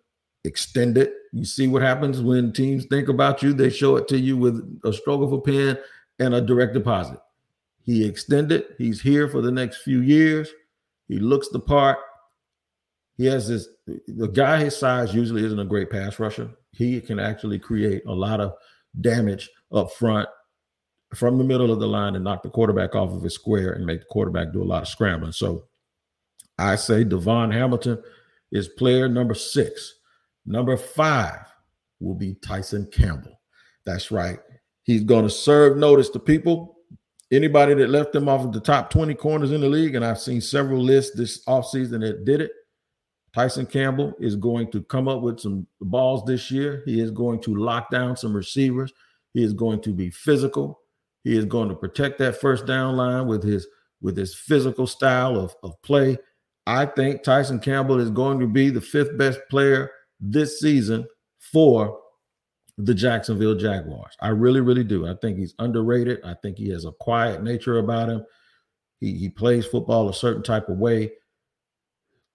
extended. 0.43 1.09
You 1.33 1.45
see 1.45 1.67
what 1.67 1.81
happens 1.81 2.21
when 2.21 2.53
teams 2.53 2.85
think 2.85 3.09
about 3.09 3.41
you, 3.41 3.53
they 3.53 3.71
show 3.71 3.95
it 3.95 4.07
to 4.09 4.19
you 4.19 4.37
with 4.37 4.79
a 4.83 5.11
of 5.11 5.33
a 5.33 5.41
pen 5.41 5.77
and 6.19 6.35
a 6.35 6.41
direct 6.41 6.73
deposit. 6.73 7.19
He 7.83 8.05
extended, 8.05 8.65
he's 8.77 9.01
here 9.01 9.27
for 9.27 9.41
the 9.41 9.51
next 9.51 9.77
few 9.77 10.01
years. 10.01 10.49
He 11.07 11.19
looks 11.19 11.49
the 11.49 11.59
part. 11.59 11.97
He 13.15 13.25
has 13.25 13.47
this 13.47 13.67
the 14.07 14.27
guy 14.27 14.59
his 14.63 14.77
size 14.77 15.13
usually 15.13 15.43
isn't 15.43 15.59
a 15.59 15.65
great 15.65 15.89
pass 15.89 16.19
rusher. 16.19 16.51
He 16.71 17.01
can 17.01 17.19
actually 17.19 17.59
create 17.59 18.03
a 18.05 18.13
lot 18.13 18.39
of 18.39 18.53
damage 19.01 19.49
up 19.71 19.91
front 19.93 20.27
from 21.15 21.37
the 21.37 21.43
middle 21.43 21.71
of 21.71 21.79
the 21.79 21.87
line 21.87 22.15
and 22.15 22.23
knock 22.23 22.43
the 22.43 22.49
quarterback 22.49 22.95
off 22.95 23.11
of 23.11 23.23
his 23.23 23.33
square 23.33 23.73
and 23.73 23.85
make 23.85 24.01
the 24.01 24.07
quarterback 24.09 24.51
do 24.51 24.61
a 24.61 24.65
lot 24.65 24.83
of 24.83 24.87
scrambling. 24.87 25.31
So 25.31 25.63
I 26.57 26.75
say 26.75 27.05
DaVon 27.05 27.53
Hamilton 27.53 28.01
is 28.51 28.67
player 28.67 29.07
number 29.07 29.33
six. 29.33 29.95
Number 30.45 30.77
five 30.77 31.45
will 31.99 32.15
be 32.15 32.35
Tyson 32.35 32.87
Campbell. 32.91 33.39
That's 33.85 34.11
right. 34.11 34.39
He's 34.83 35.03
going 35.03 35.23
to 35.23 35.29
serve 35.29 35.77
notice 35.77 36.09
to 36.09 36.19
people 36.19 36.76
Anybody 37.31 37.73
that 37.73 37.89
left 37.89 38.13
them 38.13 38.29
off 38.29 38.45
of 38.45 38.53
the 38.53 38.59
top 38.59 38.89
20 38.89 39.13
corners 39.15 39.51
in 39.51 39.61
the 39.61 39.67
league, 39.67 39.95
and 39.95 40.05
I've 40.05 40.19
seen 40.19 40.39
several 40.39 40.81
lists 40.81 41.15
this 41.15 41.43
offseason 41.45 41.99
that 42.01 42.23
did 42.23 42.41
it. 42.41 42.51
Tyson 43.33 43.65
Campbell 43.65 44.13
is 44.19 44.35
going 44.35 44.71
to 44.71 44.81
come 44.83 45.07
up 45.07 45.21
with 45.21 45.39
some 45.39 45.67
balls 45.81 46.23
this 46.25 46.49
year. 46.49 46.83
He 46.85 47.01
is 47.01 47.11
going 47.11 47.41
to 47.41 47.55
lock 47.55 47.91
down 47.91 48.15
some 48.15 48.33
receivers. 48.33 48.93
He 49.33 49.43
is 49.43 49.53
going 49.53 49.81
to 49.81 49.93
be 49.93 50.09
physical. 50.09 50.79
He 51.23 51.37
is 51.37 51.45
going 51.45 51.69
to 51.69 51.75
protect 51.75 52.17
that 52.19 52.39
first 52.39 52.65
down 52.65 52.95
line 52.95 53.27
with 53.27 53.43
his 53.43 53.67
with 54.01 54.15
his 54.15 54.33
physical 54.33 54.87
style 54.87 55.37
of, 55.37 55.55
of 55.63 55.79
play. 55.81 56.17
I 56.65 56.85
think 56.85 57.23
Tyson 57.23 57.59
Campbell 57.59 57.99
is 57.99 58.09
going 58.09 58.39
to 58.39 58.47
be 58.47 58.69
the 58.69 58.81
fifth 58.81 59.17
best 59.17 59.39
player 59.49 59.91
this 60.19 60.59
season 60.59 61.07
for 61.39 61.99
the 62.77 62.93
Jacksonville 62.93 63.55
Jaguars. 63.55 64.15
I 64.21 64.29
really, 64.29 64.61
really 64.61 64.83
do. 64.83 65.07
I 65.07 65.15
think 65.15 65.37
he's 65.37 65.55
underrated. 65.59 66.19
I 66.23 66.35
think 66.35 66.57
he 66.57 66.69
has 66.69 66.85
a 66.85 66.91
quiet 66.91 67.41
nature 67.43 67.79
about 67.79 68.09
him. 68.09 68.23
He, 68.99 69.17
he 69.17 69.29
plays 69.29 69.65
football 69.65 70.09
a 70.09 70.13
certain 70.13 70.43
type 70.43 70.69
of 70.69 70.77
way 70.77 71.11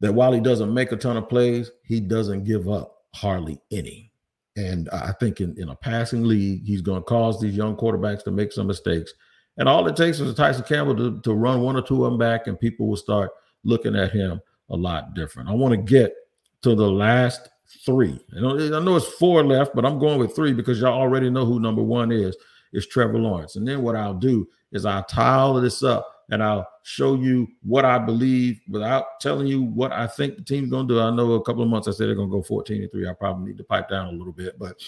that 0.01 0.13
while 0.13 0.33
he 0.33 0.41
doesn't 0.41 0.75
make 0.75 0.91
a 0.91 0.97
ton 0.97 1.17
of 1.17 1.29
plays, 1.29 1.71
he 1.85 2.01
doesn't 2.01 2.45
give 2.45 2.69
up 2.69 3.05
hardly 3.15 3.61
any. 3.71 4.13
And 4.57 4.89
I 4.91 5.13
think 5.13 5.41
in, 5.41 5.55
in 5.59 5.69
a 5.69 5.77
passing 5.77 6.25
league, 6.25 6.67
he's 6.67 6.83
going 6.83 7.01
to 7.01 7.05
cause 7.05 7.41
these 7.41 7.57
young 7.57 7.77
quarterbacks 7.77 8.25
to 8.25 8.31
make 8.33 8.53
some 8.53 8.67
mistakes. 8.67 9.13
And 9.59 9.69
all 9.69 9.87
it 9.87 9.97
takes 9.97 10.19
is 10.19 10.29
a 10.29 10.35
Tyson 10.35 10.65
Campbell 10.65 10.97
to, 10.97 11.21
to 11.21 11.35
run 11.35 11.61
one 11.61 11.77
or 11.77 11.83
two 11.83 12.05
of 12.05 12.11
them 12.11 12.19
back, 12.19 12.47
and 12.47 12.59
people 12.59 12.89
will 12.89 12.97
start 12.97 13.31
looking 13.65 13.95
at 13.95 14.11
him 14.11 14.41
a 14.71 14.77
lot 14.77 15.15
different. 15.15 15.49
I 15.49 15.53
want 15.53 15.73
to 15.73 15.79
get 15.79 16.15
to 16.63 16.75
the 16.75 16.91
last 16.91 17.49
three. 17.85 18.19
I 18.37 18.41
know, 18.41 18.77
I 18.77 18.81
know 18.81 18.97
it's 18.97 19.07
four 19.07 19.45
left, 19.45 19.75
but 19.75 19.85
I'm 19.85 19.99
going 19.99 20.19
with 20.19 20.35
three 20.35 20.53
because 20.53 20.81
y'all 20.81 21.01
already 21.01 21.31
know 21.31 21.45
who 21.45 21.61
number 21.61 21.83
one 21.83 22.13
is. 22.13 22.37
Is 22.73 22.87
Trevor 22.87 23.19
Lawrence. 23.19 23.57
And 23.57 23.69
then 23.69 23.83
what 23.83 23.97
I'll 23.97 24.15
do 24.15 24.49
is 24.73 24.87
I'll 24.87 25.05
tie 25.05 25.35
all 25.35 25.59
of 25.59 25.63
this 25.63 25.83
up 25.83 26.25
and 26.31 26.43
I'll 26.43 26.67
show 26.85 27.15
you 27.15 27.47
what 27.63 27.85
I 27.85 27.99
believe 27.99 28.61
without 28.67 29.21
telling 29.21 29.47
you 29.47 29.63
what 29.63 29.93
I 29.93 30.07
think 30.07 30.37
the 30.37 30.43
team's 30.43 30.71
going 30.71 30.89
to 30.89 30.95
do. 30.95 31.01
I 31.01 31.11
know 31.11 31.33
a 31.33 31.43
couple 31.43 31.63
of 31.63 31.69
months 31.69 31.87
I 31.87 31.91
said 31.91 32.09
they're 32.09 32.15
going 32.15 32.31
to 32.31 32.37
go 32.37 32.43
14 32.43 32.81
and 32.81 32.91
3. 32.91 33.07
I 33.07 33.13
probably 33.13 33.51
need 33.51 33.59
to 33.59 33.65
pipe 33.65 33.91
down 33.91 34.07
a 34.07 34.13
little 34.13 34.33
bit, 34.33 34.59
but 34.59 34.83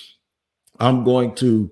I'm 0.81 1.05
going 1.05 1.35
to 1.37 1.71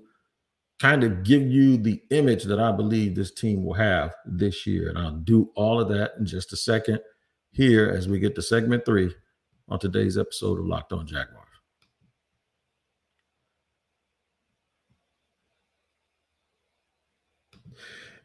kind 0.79 1.03
of 1.03 1.23
give 1.23 1.41
you 1.41 1.77
the 1.77 1.99
image 2.11 2.43
that 2.43 2.59
I 2.59 2.71
believe 2.71 3.15
this 3.15 3.31
team 3.31 3.63
will 3.63 3.73
have 3.73 4.13
this 4.25 4.67
year. 4.67 4.89
And 4.89 4.99
I'll 4.99 5.13
do 5.13 5.49
all 5.55 5.81
of 5.81 5.89
that 5.89 6.11
in 6.19 6.27
just 6.27 6.53
a 6.53 6.57
second 6.57 6.99
here 7.51 7.89
as 7.89 8.07
we 8.07 8.19
get 8.19 8.35
to 8.35 8.41
segment 8.43 8.85
three 8.85 9.15
on 9.69 9.79
today's 9.79 10.17
episode 10.17 10.59
of 10.59 10.65
Locked 10.65 10.93
On 10.93 11.05
Jaguars. 11.05 11.47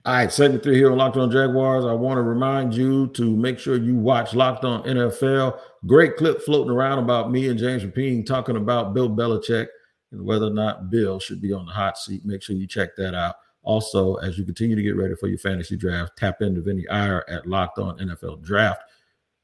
All 0.05 0.15
right, 0.15 0.33
segment 0.33 0.63
three 0.63 0.77
here 0.77 0.91
on 0.91 0.97
Locked 0.97 1.17
On 1.19 1.31
Jaguars. 1.31 1.85
I 1.85 1.93
want 1.93 2.17
to 2.17 2.23
remind 2.23 2.75
you 2.75 3.09
to 3.09 3.37
make 3.37 3.59
sure 3.59 3.77
you 3.77 3.95
watch 3.95 4.33
Locked 4.33 4.65
On 4.65 4.83
NFL. 4.85 5.59
Great 5.87 6.17
clip 6.17 6.41
floating 6.41 6.73
around 6.73 7.01
about 7.01 7.31
me 7.31 7.49
and 7.49 7.59
James 7.59 7.85
Rapien 7.85 8.25
talking 8.25 8.57
about 8.57 8.95
Bill 8.95 9.11
Belichick 9.11 9.67
and 10.13 10.25
whether 10.25 10.47
or 10.47 10.55
not 10.55 10.89
Bill 10.89 11.21
should 11.21 11.43
be 11.43 11.53
on 11.53 11.67
the 11.67 11.73
hot 11.73 11.99
seat. 11.99 12.25
Make 12.25 12.43
sure 12.43 12.57
you 12.57 12.67
check 12.67 12.97
that 12.97 13.15
out. 13.15 13.35
Also, 13.63 14.15
as 14.17 14.39
you 14.39 14.47
continue 14.47 14.77
to 14.77 14.83
get 14.83 14.97
ready 14.97 15.15
for 15.15 15.27
your 15.27 15.37
fantasy 15.37 15.77
draft, 15.77 16.17
tap 16.17 16.41
into 16.41 16.63
Vinny 16.63 16.89
Iyer 16.89 17.23
at 17.29 17.47
Locked 17.47 17.79
On 17.79 17.99
NFL 17.99 18.43
Draft 18.43 18.81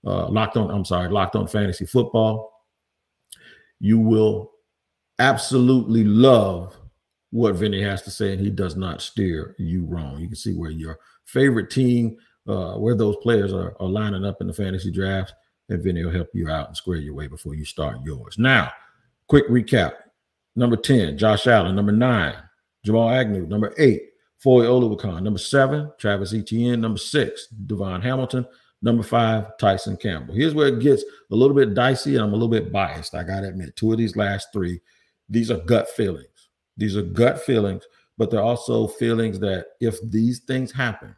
uh, 0.06 0.28
Locked 0.28 0.56
On, 0.56 0.70
I'm 0.70 0.84
sorry, 0.84 1.08
Locked 1.08 1.36
On 1.36 1.46
Fantasy 1.46 1.86
Football. 1.86 2.50
You 3.80 3.98
will 3.98 4.52
absolutely 5.18 6.04
love 6.04 6.76
what 7.30 7.56
Vinny 7.56 7.82
has 7.82 8.02
to 8.02 8.10
say, 8.10 8.32
and 8.32 8.40
he 8.40 8.50
does 8.50 8.76
not 8.76 9.02
steer 9.02 9.54
you 9.58 9.84
wrong. 9.84 10.20
You 10.20 10.28
can 10.28 10.36
see 10.36 10.54
where 10.54 10.70
your 10.70 10.98
favorite 11.26 11.70
team, 11.70 12.16
uh, 12.48 12.74
where 12.74 12.94
those 12.94 13.16
players 13.16 13.52
are, 13.52 13.76
are 13.80 13.88
lining 13.88 14.24
up 14.24 14.40
in 14.40 14.46
the 14.46 14.52
fantasy 14.52 14.90
drafts, 14.90 15.32
and 15.68 15.82
Vinny 15.82 16.04
will 16.04 16.12
help 16.12 16.28
you 16.34 16.48
out 16.48 16.68
and 16.68 16.76
square 16.76 16.98
your 16.98 17.14
way 17.14 17.26
before 17.26 17.54
you 17.54 17.64
start 17.64 17.98
yours. 18.04 18.36
Now, 18.38 18.70
quick 19.28 19.48
recap. 19.48 19.94
Number 20.56 20.76
10, 20.76 21.18
Josh 21.18 21.46
Allen. 21.46 21.74
Number 21.74 21.90
nine, 21.90 22.36
Jamal 22.84 23.10
Agnew. 23.10 23.46
Number 23.46 23.74
eight, 23.78 24.02
Foye 24.38 24.66
Oluokun. 24.66 25.22
Number 25.22 25.38
seven, 25.38 25.90
Travis 25.98 26.32
Etienne. 26.32 26.80
Number 26.80 26.98
six, 26.98 27.48
DaVon 27.66 28.02
Hamilton. 28.02 28.46
Number 28.84 29.02
five, 29.02 29.56
Tyson 29.56 29.96
Campbell. 29.96 30.34
Here's 30.34 30.52
where 30.52 30.68
it 30.68 30.78
gets 30.78 31.02
a 31.30 31.34
little 31.34 31.56
bit 31.56 31.72
dicey, 31.72 32.16
and 32.16 32.22
I'm 32.22 32.34
a 32.34 32.36
little 32.36 32.48
bit 32.48 32.70
biased. 32.70 33.14
I 33.14 33.22
got 33.22 33.40
to 33.40 33.48
admit, 33.48 33.76
two 33.76 33.90
of 33.90 33.96
these 33.96 34.14
last 34.14 34.48
three, 34.52 34.78
these 35.26 35.50
are 35.50 35.56
gut 35.56 35.88
feelings. 35.88 36.50
These 36.76 36.94
are 36.94 37.02
gut 37.02 37.40
feelings, 37.40 37.84
but 38.18 38.30
they're 38.30 38.42
also 38.42 38.86
feelings 38.86 39.40
that 39.40 39.68
if 39.80 39.98
these 40.02 40.40
things 40.40 40.70
happen, 40.70 41.16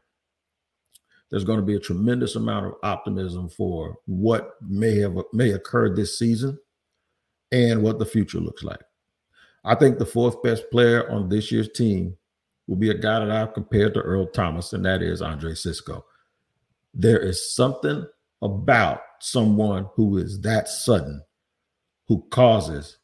there's 1.29 1.43
going 1.43 1.59
to 1.59 1.67
be 1.67 1.75
a 1.75 1.81
tremendous 1.81 2.37
amount 2.37 2.67
of 2.67 2.75
optimism 2.85 3.49
for 3.49 3.97
what 4.07 4.53
may 4.63 5.01
have 5.01 5.17
may 5.33 5.51
occur 5.51 5.93
this 5.93 6.17
season 6.17 6.57
and 7.51 7.83
what 7.83 7.99
the 7.99 8.07
future 8.07 8.39
looks 8.39 8.63
like. 8.63 8.85
I 9.65 9.75
think 9.75 9.99
the 9.99 10.07
fourth 10.07 10.41
best 10.41 10.71
player 10.71 11.11
on 11.11 11.29
this 11.29 11.51
year's 11.51 11.73
team 11.73 12.17
will 12.69 12.77
be 12.77 12.91
a 12.91 12.95
guy 12.95 13.19
that 13.19 13.31
I've 13.33 13.55
compared 13.55 13.93
to 13.95 14.03
Earl 14.03 14.27
Thomas, 14.27 14.73
and 14.73 14.85
that 14.85 15.03
is 15.03 15.21
Andre 15.21 15.55
Cisco 15.55 16.05
there 16.97 17.21
is 17.21 17.55
something 17.55 18.07
about 18.43 19.01
someone 19.21 19.89
who 19.97 20.19
is 20.19 20.41
that 20.43 20.69
sudden, 20.69 21.23
who 22.09 22.27
causes 22.31 22.99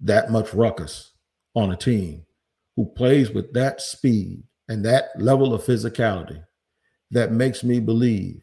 that 0.00 0.30
much 0.32 0.54
ruckus 0.54 1.12
on 1.56 1.72
a 1.72 1.76
team, 1.76 2.26
who 2.76 2.86
plays 2.96 3.30
with 3.30 3.54
that 3.54 3.80
speed 3.80 4.44
and 4.68 4.84
that 4.84 5.06
level 5.18 5.54
of 5.54 5.64
physicality 5.64 6.42
that 7.12 7.32
makes 7.32 7.64
me 7.64 7.80
believe 7.80 8.36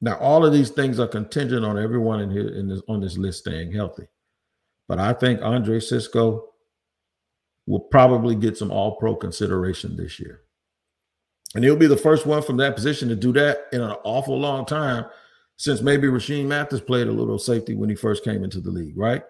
Now, 0.00 0.16
all 0.18 0.46
of 0.46 0.54
these 0.54 0.70
things 0.70 1.00
are 1.00 1.08
contingent 1.08 1.66
on 1.66 1.78
everyone 1.78 2.22
in 2.22 2.30
here 2.30 2.48
in 2.48 2.68
this 2.68 2.82
on 2.88 3.02
this 3.02 3.18
list 3.18 3.40
staying 3.40 3.72
healthy. 3.72 4.06
But 4.88 5.00
I 5.00 5.14
think 5.14 5.42
Andre 5.42 5.80
Cisco 5.80 6.46
will 7.66 7.80
probably 7.80 8.36
get 8.36 8.58
some 8.58 8.70
all 8.72 8.96
pro 8.96 9.16
consideration 9.16 9.96
this 9.96 10.20
year. 10.20 10.42
And 11.54 11.64
he'll 11.64 11.76
be 11.76 11.86
the 11.86 11.96
first 11.96 12.26
one 12.26 12.42
from 12.42 12.58
that 12.58 12.76
position 12.76 13.08
to 13.08 13.16
do 13.16 13.32
that 13.32 13.66
in 13.72 13.80
an 13.80 13.96
awful 14.04 14.38
long 14.38 14.64
time 14.64 15.06
since 15.56 15.82
maybe 15.82 16.06
Rashean 16.06 16.46
Mathis 16.46 16.80
played 16.80 17.08
a 17.08 17.12
little 17.12 17.38
safety 17.38 17.74
when 17.74 17.90
he 17.90 17.96
first 17.96 18.24
came 18.24 18.44
into 18.44 18.60
the 18.60 18.70
league, 18.70 18.96
right? 18.96 19.22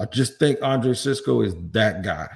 I 0.00 0.06
just 0.06 0.38
think 0.38 0.58
Andre 0.62 0.94
Cisco 0.94 1.42
is 1.42 1.54
that 1.70 2.02
guy. 2.02 2.28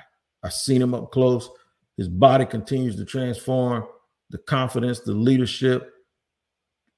I've 0.44 0.52
seen 0.52 0.80
him 0.80 0.94
up 0.94 1.10
close. 1.10 1.48
His 1.96 2.08
body 2.08 2.46
continues 2.46 2.94
to 2.96 3.04
transform, 3.04 3.84
the 4.30 4.38
confidence, 4.38 5.00
the 5.00 5.12
leadership, 5.12 5.92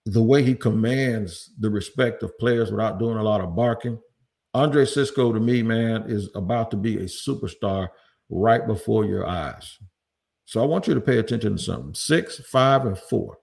the 0.04 0.22
way 0.22 0.42
he 0.42 0.54
commands 0.54 1.50
the 1.58 1.70
respect 1.70 2.22
of 2.22 2.38
players 2.38 2.70
without 2.70 2.98
doing 2.98 3.16
a 3.16 3.22
lot 3.22 3.40
of 3.40 3.54
barking. 3.56 3.98
Andre 4.52 4.84
Cisco, 4.84 5.32
to 5.32 5.40
me, 5.40 5.62
man, 5.62 6.04
is 6.08 6.28
about 6.34 6.70
to 6.72 6.76
be 6.76 6.96
a 6.98 7.04
superstar 7.04 7.88
right 8.28 8.66
before 8.66 9.04
your 9.04 9.26
eyes. 9.26 9.78
So 10.50 10.60
I 10.60 10.66
want 10.66 10.88
you 10.88 10.94
to 10.94 11.00
pay 11.00 11.18
attention 11.18 11.56
to 11.56 11.62
something. 11.62 11.94
Six, 11.94 12.40
five, 12.40 12.84
and 12.84 12.98
four. 12.98 13.38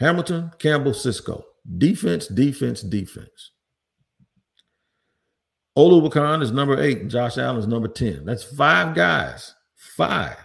Hamilton, 0.00 0.50
Campbell, 0.58 0.92
Cisco. 0.92 1.44
Defense, 1.78 2.26
defense, 2.26 2.82
defense. 2.82 3.52
Oluokun 5.78 6.42
is 6.42 6.50
number 6.50 6.82
eight. 6.82 7.06
Josh 7.06 7.38
Allen 7.38 7.58
is 7.58 7.68
number 7.68 7.86
10. 7.86 8.24
That's 8.24 8.42
five 8.42 8.96
guys. 8.96 9.54
Five 9.76 10.44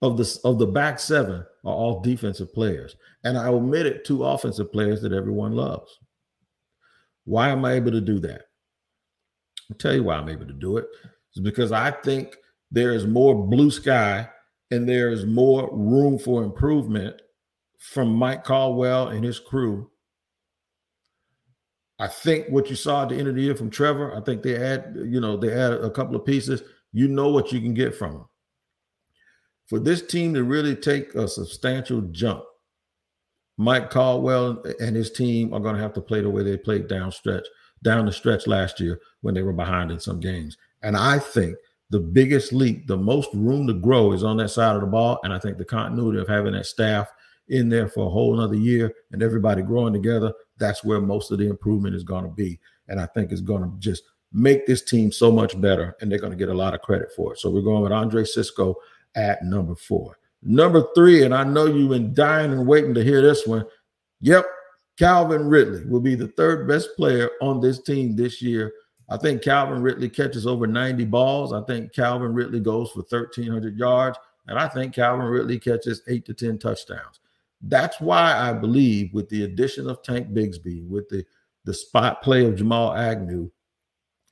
of 0.00 0.16
the, 0.16 0.40
of 0.42 0.58
the 0.58 0.66
back 0.66 0.98
seven 0.98 1.46
are 1.64 1.72
all 1.72 2.00
defensive 2.00 2.52
players. 2.52 2.96
And 3.22 3.38
I 3.38 3.46
omitted 3.46 4.04
two 4.04 4.24
offensive 4.24 4.72
players 4.72 5.00
that 5.02 5.12
everyone 5.12 5.52
loves. 5.52 6.00
Why 7.26 7.50
am 7.50 7.64
I 7.64 7.74
able 7.74 7.92
to 7.92 8.00
do 8.00 8.18
that? 8.18 8.42
I'll 9.70 9.78
tell 9.78 9.94
you 9.94 10.02
why 10.02 10.16
I'm 10.16 10.28
able 10.28 10.48
to 10.48 10.52
do 10.52 10.78
it. 10.78 10.86
It's 11.30 11.38
because 11.38 11.70
I 11.70 11.92
think 11.92 12.36
there 12.72 12.92
is 12.92 13.06
more 13.06 13.46
blue 13.46 13.70
sky 13.70 14.28
and 14.70 14.88
there 14.88 15.10
is 15.10 15.26
more 15.26 15.68
room 15.70 16.18
for 16.18 16.42
improvement 16.42 17.20
from 17.78 18.12
Mike 18.12 18.44
Caldwell 18.44 19.08
and 19.08 19.22
his 19.22 19.38
crew. 19.38 19.90
I 21.98 22.08
think 22.08 22.46
what 22.48 22.70
you 22.70 22.74
saw 22.74 23.02
at 23.02 23.10
the 23.10 23.16
end 23.16 23.28
of 23.28 23.34
the 23.34 23.42
year 23.42 23.54
from 23.54 23.70
Trevor, 23.70 24.16
I 24.16 24.22
think 24.22 24.42
they 24.42 24.56
add, 24.56 24.96
you 24.96 25.20
know, 25.20 25.36
they 25.36 25.52
add 25.52 25.72
a 25.72 25.90
couple 25.90 26.16
of 26.16 26.24
pieces. 26.24 26.62
You 26.92 27.08
know 27.08 27.28
what 27.28 27.52
you 27.52 27.60
can 27.60 27.74
get 27.74 27.94
from 27.94 28.12
them. 28.12 28.24
For 29.68 29.78
this 29.78 30.04
team 30.04 30.34
to 30.34 30.42
really 30.42 30.74
take 30.74 31.14
a 31.14 31.28
substantial 31.28 32.00
jump, 32.10 32.42
Mike 33.58 33.90
Caldwell 33.90 34.62
and 34.80 34.96
his 34.96 35.12
team 35.12 35.52
are 35.52 35.60
going 35.60 35.76
to 35.76 35.82
have 35.82 35.92
to 35.94 36.00
play 36.00 36.22
the 36.22 36.30
way 36.30 36.42
they 36.42 36.56
played 36.56 36.88
down 36.88 37.12
stretch, 37.12 37.46
down 37.84 38.06
the 38.06 38.12
stretch 38.12 38.46
last 38.46 38.80
year 38.80 38.98
when 39.20 39.34
they 39.34 39.42
were 39.42 39.52
behind 39.52 39.90
in 39.90 40.00
some 40.00 40.20
games. 40.20 40.56
And 40.82 40.96
I 40.96 41.18
think 41.18 41.56
the 41.92 42.00
biggest 42.00 42.54
leap, 42.54 42.86
the 42.86 42.96
most 42.96 43.28
room 43.34 43.66
to 43.66 43.74
grow 43.74 44.12
is 44.12 44.24
on 44.24 44.38
that 44.38 44.48
side 44.48 44.74
of 44.74 44.80
the 44.80 44.86
ball. 44.86 45.20
And 45.24 45.32
I 45.32 45.38
think 45.38 45.58
the 45.58 45.64
continuity 45.64 46.18
of 46.18 46.26
having 46.26 46.54
that 46.54 46.64
staff 46.64 47.12
in 47.48 47.68
there 47.68 47.86
for 47.86 48.06
a 48.06 48.10
whole 48.10 48.32
another 48.32 48.56
year 48.56 48.94
and 49.12 49.22
everybody 49.22 49.60
growing 49.60 49.92
together, 49.92 50.32
that's 50.56 50.82
where 50.82 51.02
most 51.02 51.30
of 51.30 51.38
the 51.38 51.50
improvement 51.50 51.94
is 51.94 52.02
going 52.02 52.24
to 52.24 52.30
be. 52.30 52.58
And 52.88 52.98
I 52.98 53.04
think 53.04 53.30
it's 53.30 53.42
going 53.42 53.62
to 53.62 53.70
just 53.78 54.04
make 54.32 54.66
this 54.66 54.82
team 54.82 55.12
so 55.12 55.30
much 55.30 55.60
better. 55.60 55.94
And 56.00 56.10
they're 56.10 56.18
going 56.18 56.32
to 56.32 56.38
get 56.38 56.48
a 56.48 56.54
lot 56.54 56.72
of 56.72 56.80
credit 56.80 57.10
for 57.14 57.34
it. 57.34 57.40
So 57.40 57.50
we're 57.50 57.60
going 57.60 57.82
with 57.82 57.92
Andre 57.92 58.24
Cisco 58.24 58.74
at 59.14 59.44
number 59.44 59.74
four. 59.74 60.18
Number 60.42 60.86
three, 60.94 61.24
and 61.24 61.34
I 61.34 61.44
know 61.44 61.66
you've 61.66 61.90
been 61.90 62.14
dying 62.14 62.52
and 62.52 62.66
waiting 62.66 62.94
to 62.94 63.04
hear 63.04 63.20
this 63.20 63.46
one. 63.46 63.66
Yep, 64.22 64.46
Calvin 64.98 65.46
Ridley 65.46 65.84
will 65.84 66.00
be 66.00 66.14
the 66.14 66.28
third 66.28 66.66
best 66.66 66.88
player 66.96 67.28
on 67.42 67.60
this 67.60 67.82
team 67.82 68.16
this 68.16 68.40
year 68.40 68.72
I 69.08 69.16
think 69.16 69.42
Calvin 69.42 69.82
Ridley 69.82 70.08
catches 70.08 70.46
over 70.46 70.66
90 70.66 71.04
balls. 71.06 71.52
I 71.52 71.62
think 71.62 71.92
Calvin 71.92 72.32
Ridley 72.32 72.60
goes 72.60 72.90
for 72.90 73.00
1,300 73.00 73.76
yards. 73.76 74.18
And 74.46 74.58
I 74.58 74.68
think 74.68 74.94
Calvin 74.94 75.26
Ridley 75.26 75.58
catches 75.58 76.02
eight 76.08 76.24
to 76.26 76.34
10 76.34 76.58
touchdowns. 76.58 77.20
That's 77.60 78.00
why 78.00 78.36
I 78.36 78.52
believe 78.52 79.12
with 79.14 79.28
the 79.28 79.44
addition 79.44 79.88
of 79.88 80.02
Tank 80.02 80.28
Bigsby, 80.28 80.88
with 80.88 81.08
the, 81.08 81.24
the 81.64 81.74
spot 81.74 82.22
play 82.22 82.44
of 82.44 82.56
Jamal 82.56 82.94
Agnew, 82.94 83.50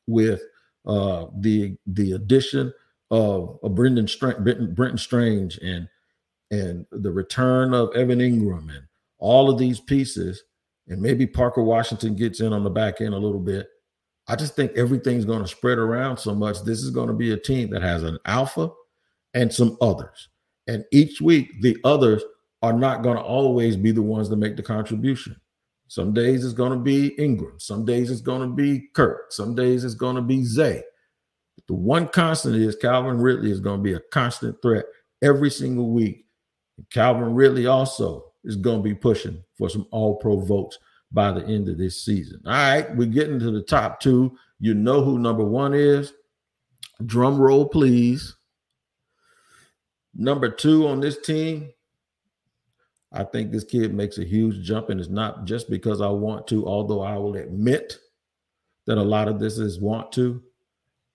with 0.07 0.43
uh, 0.87 1.27
the 1.39 1.77
the 1.87 2.13
addition 2.13 2.73
of, 3.11 3.59
of 3.63 3.75
Brendan 3.75 4.09
Str- 4.09 4.41
Brenton 4.41 4.99
Strange 4.99 5.59
and 5.59 5.89
and 6.51 6.87
the 6.91 7.13
return 7.13 7.75
of 7.75 7.95
Evan 7.95 8.19
Engram 8.19 8.75
and 8.75 8.85
all 9.19 9.51
of 9.51 9.59
these 9.59 9.79
pieces, 9.79 10.43
and 10.89 11.01
maybe 11.01 11.27
Parker 11.27 11.63
Washington 11.63 12.17
gets 12.17 12.41
in 12.41 12.53
on 12.53 12.65
the 12.65 12.71
back 12.71 13.01
end 13.01 13.15
a 13.15 13.19
little 13.19 13.39
bit. 13.39 13.69
I 14.29 14.37
just 14.37 14.55
think 14.55 14.73
everything's 14.77 15.25
going 15.25 15.43
to 15.43 15.49
spread 15.49 15.79
around 15.79 16.19
so 16.19 16.35
much. 16.35 16.63
This 16.63 16.83
is 16.83 16.91
going 16.91 17.09
to 17.09 17.15
be 17.15 17.33
a 17.33 17.37
team 17.37 17.71
that 17.71 17.83
has 17.83 18.03
an 18.03 18.19
alpha 18.27 18.71
and 19.35 19.53
some 19.53 19.77
others. 19.81 20.29
And 20.67 20.85
each 20.93 21.21
week, 21.21 21.51
the 21.63 21.77
others 21.85 22.23
are 22.63 22.73
not 22.73 23.03
going 23.03 23.17
to 23.17 23.23
always 23.23 23.77
be 23.77 23.91
the 23.91 24.03
ones 24.03 24.29
that 24.29 24.37
make 24.37 24.57
the 24.57 24.63
contribution. 24.63 25.37
Some 25.89 26.13
days 26.13 26.45
it's 26.45 26.55
going 26.55 26.73
to 26.73 26.79
be 26.79 27.17
Engram. 27.19 27.61
Some 27.61 27.85
days 27.85 28.11
it's 28.11 28.21
going 28.21 28.49
to 28.49 28.55
be 28.55 28.89
Kirk. 28.95 29.33
Some 29.33 29.57
days 29.57 29.85
it's 29.85 29.95
going 29.95 30.15
to 30.15 30.23
be 30.23 30.45
Zay. 30.45 30.83
But 31.57 31.67
The 31.67 31.75
one 31.75 32.07
constant 32.07 32.55
is 32.57 32.77
Calvin 32.77 33.19
Ridley 33.19 33.51
is 33.51 33.59
going 33.59 33.79
to 33.79 33.83
be 33.83 33.95
a 33.95 34.01
constant 34.13 34.63
threat 34.63 34.85
every 35.23 35.51
single 35.51 35.91
week. 35.91 36.27
Calvin 36.93 37.35
Ridley 37.35 37.67
also 37.67 38.27
is 38.45 38.57
going 38.57 38.79
to 38.79 38.89
be 38.89 38.95
pushing 38.95 39.43
for 39.59 39.69
some 39.69 39.87
all 39.91 40.17
pro 40.17 40.39
votes 40.39 40.79
by 41.13 41.33
the 41.33 41.45
end 41.47 41.69
of 41.69 41.79
this 41.79 42.05
season. 42.05 42.41
All 42.47 42.53
right, 42.53 42.95
we're 42.97 43.07
getting 43.07 43.39
to 43.41 43.51
the 43.51 43.63
top 43.63 44.01
two. 44.01 44.37
You 44.59 44.75
know 44.75 45.03
who 45.03 45.19
number 45.19 45.45
one 45.45 45.75
is. 45.75 46.13
Drum 47.05 47.39
roll, 47.39 47.67
please. 47.69 48.37
Number 50.15 50.49
two 50.49 50.87
on 50.87 51.01
this 51.01 51.19
team, 51.21 51.71
I 53.13 53.25
think 53.25 53.51
this 53.51 53.65
kid 53.65 53.95
makes 53.95 54.19
a 54.19 54.25
huge 54.25 54.65
jump, 54.65 54.91
and 54.91 55.01
it's 55.01 55.09
not 55.09 55.45
just 55.45 55.71
because 55.71 56.01
I 56.01 56.09
want 56.09 56.47
to, 56.49 56.67
although 56.67 57.03
I 57.03 57.17
will 57.17 57.37
admit 57.37 57.97
that 58.87 58.99
a 58.99 59.03
lot 59.03 59.29
of 59.29 59.41
this 59.41 59.59
is 59.59 59.81
want 59.81 60.13
to. 60.13 60.43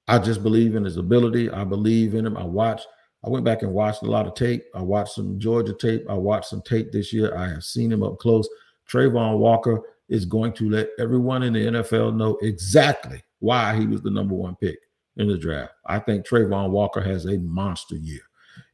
I 0.08 0.20
just 0.20 0.44
believe 0.44 0.76
in 0.76 0.84
his 0.84 0.98
ability. 0.98 1.50
I 1.50 1.64
believe 1.64 2.16
in 2.16 2.26
him. 2.26 2.38
I 2.38 2.44
watch. 2.44 2.82
I 3.24 3.30
went 3.30 3.46
back 3.46 3.64
and 3.64 3.74
watched 3.74 4.04
a 4.04 4.12
lot 4.12 4.28
of 4.28 4.36
tape. 4.36 4.64
I 4.76 4.82
watched 4.82 5.14
some 5.14 5.40
Georgia 5.40 5.74
tape. 5.74 6.06
I 6.10 6.14
watched 6.14 6.50
some 6.50 6.62
tape 6.62 6.92
this 6.92 7.12
year. 7.12 7.36
I 7.36 7.48
have 7.48 7.64
seen 7.64 7.92
him 7.92 8.04
up 8.04 8.20
close. 8.20 8.48
Travon 8.92 9.38
Walker 9.38 9.82
is 10.10 10.26
going 10.26 10.54
to 10.54 10.70
let 10.70 10.90
everyone 11.00 11.44
in 11.44 11.54
the 11.54 11.66
NFL 11.66 12.16
know 12.16 12.38
exactly 12.42 13.24
why 13.40 13.76
he 13.76 13.88
was 13.88 14.02
the 14.02 14.12
number 14.12 14.36
one 14.36 14.56
pick 14.56 14.78
in 15.18 15.28
the 15.28 15.38
draft. 15.38 15.74
I 15.86 16.00
think 16.00 16.26
Travon 16.26 16.70
Walker 16.70 17.02
has 17.02 17.26
a 17.26 17.38
monster 17.40 17.96
year. 17.96 18.22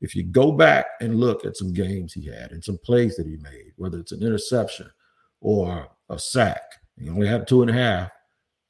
If 0.01 0.15
you 0.15 0.23
go 0.23 0.51
back 0.51 0.85
and 0.99 1.19
look 1.19 1.45
at 1.45 1.57
some 1.57 1.73
games 1.73 2.13
he 2.13 2.25
had 2.25 2.51
and 2.51 2.63
some 2.63 2.77
plays 2.79 3.15
that 3.15 3.27
he 3.27 3.37
made, 3.37 3.73
whether 3.77 3.99
it's 3.99 4.11
an 4.11 4.21
interception 4.21 4.89
or 5.39 5.87
a 6.09 6.19
sack, 6.19 6.61
he 6.97 7.09
only 7.09 7.27
had 7.27 7.47
two 7.47 7.61
and 7.61 7.71
a 7.71 7.73
half, 7.73 8.11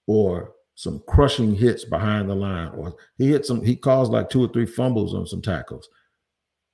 or 0.08 0.54
some 0.76 1.02
crushing 1.08 1.54
hits 1.54 1.86
behind 1.86 2.30
the 2.30 2.36
line, 2.36 2.70
or 2.70 2.96
he 3.18 3.30
hit 3.30 3.46
some, 3.46 3.64
he 3.64 3.76
caused 3.76 4.12
like 4.12 4.30
two 4.30 4.44
or 4.44 4.48
three 4.48 4.66
fumbles 4.66 5.14
on 5.14 5.28
some 5.28 5.42
tackles. 5.42 5.88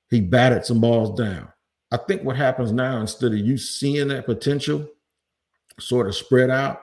He 0.10 0.22
batted 0.22 0.66
some 0.66 0.80
balls 0.80 1.18
down. 1.20 1.50
I 1.92 1.98
think 1.98 2.24
what 2.24 2.36
happens 2.36 2.72
now, 2.72 3.00
instead 3.00 3.32
of 3.32 3.40
you 3.40 3.58
seeing 3.58 4.10
that 4.10 4.26
potential 4.26 4.88
sort 5.80 6.08
of 6.08 6.16
spread 6.16 6.50
out, 6.50 6.82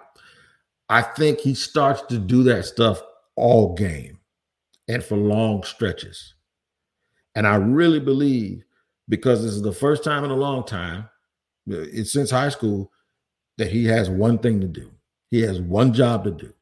I 0.89 1.03
think 1.03 1.41
he 1.41 1.55
starts 1.55 2.03
to 2.03 2.19
do 2.19 2.43
that 2.45 2.65
stuff 2.65 3.03
all 3.37 3.75
game 3.75 4.19
and 4.89 5.03
for 5.03 5.17
long 5.17 5.63
stretches. 5.63 6.35
And 7.35 7.47
I 7.47 7.57
really 7.57 8.01
believe 8.01 8.65
because 9.09 9.43
this 9.43 9.53
is 9.53 9.63
the 9.63 9.73
first 9.73 10.05
time 10.05 10.25
in 10.25 10.31
a 10.31 10.37
long 10.37 10.65
time, 10.65 11.09
it's 11.67 12.13
since 12.13 12.31
high 12.31 12.49
school, 12.49 12.91
that 13.59 13.71
he 13.71 13.85
has 13.85 14.11
one 14.11 14.39
thing 14.39 14.61
to 14.61 14.67
do. 14.67 14.91
He 15.31 15.41
has 15.43 15.61
one 15.61 15.93
job 15.93 16.25
to 16.25 16.31
do, 16.31 16.53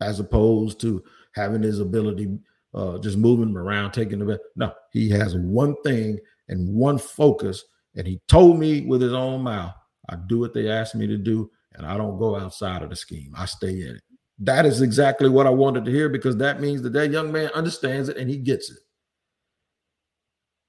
as 0.00 0.20
opposed 0.20 0.80
to 0.80 1.02
having 1.34 1.62
his 1.62 1.80
ability 1.80 2.38
uh, 2.74 2.98
just 2.98 3.18
moving 3.18 3.48
him 3.48 3.58
around, 3.58 3.92
taking 3.92 4.18
the 4.18 4.24
best. 4.24 4.40
No, 4.56 4.72
he 4.92 5.10
has 5.10 5.34
one 5.34 5.74
thing 5.82 6.18
and 6.50 6.74
one 6.74 6.98
focus. 6.98 7.64
And 7.96 8.06
he 8.06 8.20
told 8.28 8.58
me 8.58 8.82
with 8.82 9.00
his 9.00 9.14
own 9.14 9.42
mouth, 9.42 9.74
I 10.08 10.16
do 10.28 10.38
what 10.38 10.52
they 10.52 10.68
ask 10.68 10.94
me 10.94 11.06
to 11.06 11.16
do, 11.16 11.50
and 11.74 11.86
I 11.86 11.96
don't 11.96 12.18
go 12.18 12.36
outside 12.36 12.82
of 12.82 12.90
the 12.90 12.96
scheme. 12.96 13.32
I 13.36 13.46
stay 13.46 13.80
in 13.80 13.96
it. 13.96 14.02
That 14.40 14.66
is 14.66 14.82
exactly 14.82 15.28
what 15.28 15.46
I 15.46 15.50
wanted 15.50 15.84
to 15.84 15.90
hear 15.90 16.08
because 16.08 16.36
that 16.36 16.60
means 16.60 16.82
that 16.82 16.92
that 16.94 17.10
young 17.10 17.30
man 17.30 17.50
understands 17.54 18.08
it 18.08 18.16
and 18.16 18.28
he 18.28 18.36
gets 18.36 18.70
it. 18.70 18.78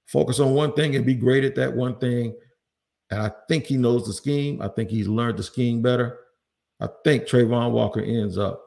Focus 0.07 0.39
on 0.39 0.53
one 0.53 0.73
thing 0.73 0.95
and 0.95 1.05
be 1.05 1.15
great 1.15 1.43
at 1.43 1.55
that 1.55 1.73
one 1.73 1.97
thing. 1.97 2.35
And 3.09 3.21
I 3.21 3.31
think 3.47 3.65
he 3.65 3.77
knows 3.77 4.05
the 4.05 4.13
scheme. 4.13 4.61
I 4.61 4.67
think 4.67 4.89
he's 4.89 5.07
learned 5.07 5.37
the 5.37 5.43
scheme 5.43 5.81
better. 5.81 6.17
I 6.81 6.89
think 7.03 7.23
Travon 7.23 7.71
Walker 7.71 8.01
ends 8.01 8.37
up 8.37 8.61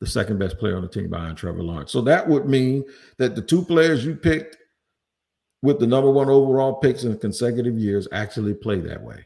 the 0.00 0.06
second 0.06 0.38
best 0.38 0.58
player 0.58 0.76
on 0.76 0.82
the 0.82 0.88
team 0.88 1.10
behind 1.10 1.36
Trevor 1.36 1.62
Lawrence. 1.62 1.92
So 1.92 2.00
that 2.02 2.26
would 2.28 2.46
mean 2.46 2.84
that 3.18 3.34
the 3.34 3.42
two 3.42 3.64
players 3.64 4.04
you 4.04 4.14
picked 4.14 4.56
with 5.64 5.80
the 5.80 5.86
number 5.86 6.10
one 6.10 6.28
overall 6.28 6.74
picks 6.74 7.04
in 7.04 7.16
consecutive 7.16 7.78
years 7.78 8.06
actually 8.12 8.52
play 8.52 8.80
that 8.80 9.02
way. 9.02 9.24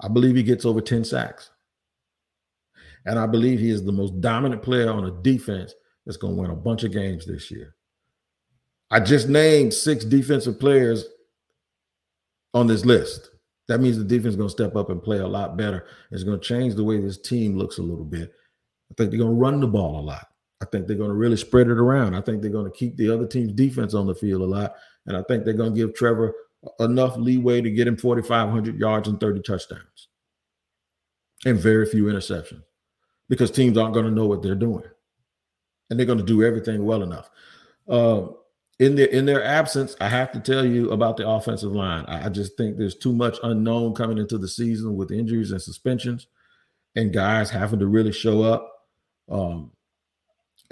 I 0.00 0.08
believe 0.08 0.36
he 0.36 0.42
gets 0.42 0.64
over 0.64 0.80
10 0.80 1.04
sacks. 1.04 1.50
And 3.04 3.18
I 3.18 3.26
believe 3.26 3.60
he 3.60 3.68
is 3.68 3.84
the 3.84 3.92
most 3.92 4.22
dominant 4.22 4.62
player 4.62 4.90
on 4.90 5.04
a 5.04 5.10
defense 5.10 5.74
that's 6.06 6.16
going 6.16 6.34
to 6.34 6.40
win 6.40 6.50
a 6.50 6.56
bunch 6.56 6.82
of 6.82 6.92
games 6.92 7.26
this 7.26 7.50
year. 7.50 7.74
I 8.90 9.00
just 9.00 9.28
named 9.28 9.74
six 9.74 10.02
defensive 10.02 10.58
players 10.58 11.04
on 12.54 12.66
this 12.66 12.86
list. 12.86 13.28
That 13.68 13.82
means 13.82 13.98
the 13.98 14.04
defense 14.04 14.32
is 14.32 14.36
going 14.36 14.48
to 14.48 14.54
step 14.54 14.76
up 14.76 14.88
and 14.88 15.02
play 15.02 15.18
a 15.18 15.28
lot 15.28 15.58
better. 15.58 15.84
It's 16.10 16.24
going 16.24 16.40
to 16.40 16.46
change 16.46 16.74
the 16.74 16.84
way 16.84 16.98
this 16.98 17.20
team 17.20 17.58
looks 17.58 17.76
a 17.76 17.82
little 17.82 18.06
bit. 18.06 18.32
I 18.90 18.94
think 18.96 19.10
they're 19.10 19.18
going 19.18 19.34
to 19.34 19.38
run 19.38 19.60
the 19.60 19.66
ball 19.66 20.00
a 20.00 20.00
lot. 20.00 20.26
I 20.62 20.64
think 20.66 20.86
they're 20.86 20.96
going 20.96 21.10
to 21.10 21.16
really 21.16 21.36
spread 21.36 21.66
it 21.66 21.78
around. 21.78 22.14
I 22.14 22.20
think 22.20 22.40
they're 22.40 22.50
going 22.50 22.70
to 22.70 22.78
keep 22.78 22.96
the 22.96 23.12
other 23.12 23.26
team's 23.26 23.52
defense 23.52 23.94
on 23.94 24.06
the 24.06 24.14
field 24.14 24.42
a 24.42 24.46
lot. 24.46 24.76
And 25.06 25.16
I 25.16 25.22
think 25.22 25.44
they're 25.44 25.54
going 25.54 25.74
to 25.74 25.76
give 25.76 25.94
Trevor 25.94 26.32
enough 26.78 27.16
leeway 27.16 27.60
to 27.60 27.70
get 27.70 27.88
him 27.88 27.96
4,500 27.96 28.78
yards 28.78 29.08
and 29.08 29.18
30 29.18 29.42
touchdowns 29.42 30.08
and 31.44 31.58
very 31.58 31.84
few 31.84 32.04
interceptions 32.04 32.62
because 33.28 33.50
teams 33.50 33.76
aren't 33.76 33.94
going 33.94 34.06
to 34.06 34.12
know 34.12 34.26
what 34.26 34.40
they're 34.40 34.54
doing. 34.54 34.84
And 35.90 35.98
they're 35.98 36.06
going 36.06 36.18
to 36.18 36.24
do 36.24 36.44
everything 36.44 36.84
well 36.84 37.02
enough. 37.02 37.28
Uh, 37.88 38.28
in 38.78 38.94
their 38.94 39.06
in 39.06 39.26
their 39.26 39.44
absence, 39.44 39.94
I 40.00 40.08
have 40.08 40.32
to 40.32 40.40
tell 40.40 40.64
you 40.64 40.90
about 40.90 41.16
the 41.16 41.28
offensive 41.28 41.72
line. 41.72 42.04
I, 42.06 42.26
I 42.26 42.28
just 42.30 42.56
think 42.56 42.76
there's 42.76 42.96
too 42.96 43.12
much 43.12 43.38
unknown 43.42 43.94
coming 43.94 44.18
into 44.18 44.38
the 44.38 44.48
season 44.48 44.96
with 44.96 45.10
injuries 45.10 45.50
and 45.50 45.60
suspensions, 45.60 46.26
and 46.96 47.12
guys 47.12 47.50
having 47.50 47.80
to 47.80 47.86
really 47.86 48.12
show 48.12 48.42
up. 48.42 48.72
Um, 49.30 49.72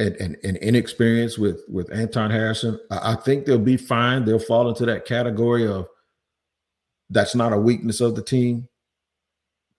and, 0.00 0.16
and, 0.16 0.36
and 0.42 0.56
inexperience 0.56 1.38
with 1.38 1.62
with 1.68 1.92
Anton 1.92 2.30
Harrison. 2.30 2.80
I, 2.90 3.12
I 3.12 3.14
think 3.16 3.44
they'll 3.44 3.58
be 3.58 3.76
fine. 3.76 4.24
They'll 4.24 4.38
fall 4.38 4.68
into 4.68 4.86
that 4.86 5.04
category 5.04 5.66
of 5.66 5.86
that's 7.10 7.34
not 7.34 7.52
a 7.52 7.58
weakness 7.58 8.00
of 8.00 8.16
the 8.16 8.22
team. 8.22 8.66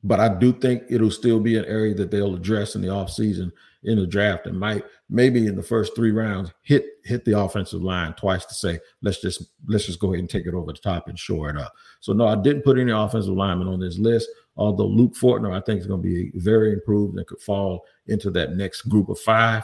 But 0.04 0.20
I 0.20 0.30
do 0.30 0.52
think 0.52 0.84
it'll 0.90 1.12
still 1.12 1.40
be 1.40 1.58
an 1.58 1.66
area 1.66 1.94
that 1.96 2.10
they'll 2.10 2.36
address 2.36 2.76
in 2.76 2.82
the 2.82 2.88
offseason 2.88 3.52
in 3.84 3.98
the 3.98 4.06
draft 4.06 4.46
and 4.46 4.60
might 4.60 4.84
maybe 5.10 5.48
in 5.48 5.56
the 5.56 5.64
first 5.64 5.96
three 5.96 6.12
rounds 6.12 6.52
hit 6.62 6.86
hit 7.04 7.26
the 7.26 7.38
offensive 7.38 7.82
line 7.82 8.14
twice 8.14 8.46
to 8.46 8.54
say 8.54 8.80
let's 9.02 9.22
just 9.22 9.44
let's 9.68 9.88
just 9.88 10.00
go 10.00 10.10
ahead 10.10 10.20
and 10.20 10.30
take 10.30 10.46
it 10.46 10.54
over 10.54 10.72
the 10.72 10.78
top 10.78 11.08
and 11.08 11.18
shore 11.18 11.50
it 11.50 11.58
up. 11.58 11.74
So 12.00 12.14
no, 12.14 12.28
I 12.28 12.36
didn't 12.36 12.64
put 12.64 12.78
any 12.78 12.92
offensive 12.92 13.34
linemen 13.34 13.68
on 13.68 13.80
this 13.80 13.98
list. 13.98 14.30
Although 14.56 14.88
Luke 14.88 15.14
Fortner, 15.14 15.56
I 15.56 15.62
think 15.62 15.80
is 15.80 15.88
going 15.88 16.02
to 16.02 16.08
be 16.08 16.32
very 16.36 16.74
improved 16.74 17.18
and 17.18 17.26
could 17.26 17.42
fall 17.42 17.86
into 18.08 18.30
that 18.32 18.56
next 18.56 18.84
group 18.84 19.10
of 19.10 19.20
five 19.20 19.64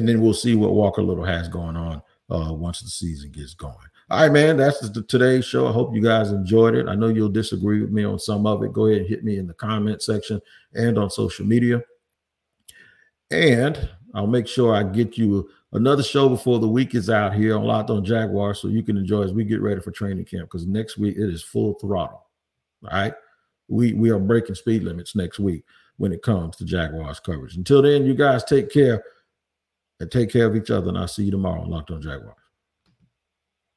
and 0.00 0.08
then 0.08 0.22
we'll 0.22 0.32
see 0.32 0.54
what 0.54 0.72
Walker 0.72 1.02
Little 1.02 1.24
has 1.24 1.46
going 1.46 1.76
on 1.76 2.02
uh, 2.30 2.54
once 2.54 2.80
the 2.80 2.88
season 2.88 3.30
gets 3.30 3.52
going. 3.52 3.76
All 4.08 4.22
right, 4.22 4.32
man, 4.32 4.56
that's 4.56 4.80
the, 4.80 5.02
today's 5.02 5.44
show. 5.44 5.68
I 5.68 5.72
hope 5.72 5.94
you 5.94 6.02
guys 6.02 6.32
enjoyed 6.32 6.74
it. 6.74 6.88
I 6.88 6.94
know 6.94 7.08
you'll 7.08 7.28
disagree 7.28 7.82
with 7.82 7.90
me 7.90 8.02
on 8.02 8.18
some 8.18 8.46
of 8.46 8.62
it. 8.62 8.72
Go 8.72 8.86
ahead 8.86 9.02
and 9.02 9.08
hit 9.08 9.24
me 9.24 9.36
in 9.36 9.46
the 9.46 9.52
comment 9.52 10.02
section 10.02 10.40
and 10.72 10.96
on 10.96 11.10
social 11.10 11.44
media. 11.44 11.82
And 13.30 13.90
I'll 14.14 14.26
make 14.26 14.48
sure 14.48 14.74
I 14.74 14.84
get 14.84 15.18
you 15.18 15.50
another 15.74 16.02
show 16.02 16.30
before 16.30 16.60
the 16.60 16.66
week 16.66 16.94
is 16.94 17.10
out 17.10 17.34
here 17.34 17.54
on 17.54 17.64
Locked 17.64 17.90
on 17.90 18.02
Jaguar 18.02 18.54
so 18.54 18.68
you 18.68 18.82
can 18.82 18.96
enjoy 18.96 19.22
as 19.22 19.34
we 19.34 19.44
get 19.44 19.60
ready 19.60 19.82
for 19.82 19.90
training 19.90 20.24
camp 20.24 20.50
because 20.50 20.66
next 20.66 20.96
week 20.96 21.16
it 21.18 21.28
is 21.28 21.42
full 21.42 21.74
throttle. 21.74 22.26
All 22.84 22.90
right. 22.90 23.12
We 23.68 23.92
we 23.92 24.08
are 24.08 24.18
breaking 24.18 24.54
speed 24.54 24.82
limits 24.82 25.14
next 25.14 25.38
week 25.38 25.62
when 25.98 26.10
it 26.10 26.22
comes 26.22 26.56
to 26.56 26.64
Jaguars 26.64 27.20
coverage. 27.20 27.56
Until 27.56 27.82
then, 27.82 28.06
you 28.06 28.14
guys 28.14 28.42
take 28.42 28.72
care 28.72 29.04
and 30.00 30.10
take 30.10 30.30
care 30.30 30.46
of 30.46 30.56
each 30.56 30.70
other. 30.70 30.88
And 30.88 30.98
I'll 30.98 31.06
see 31.08 31.24
you 31.24 31.30
tomorrow 31.30 31.62
on 31.62 31.70
Locked 31.70 31.90
on 31.90 32.02
Jaguars. 32.02 32.39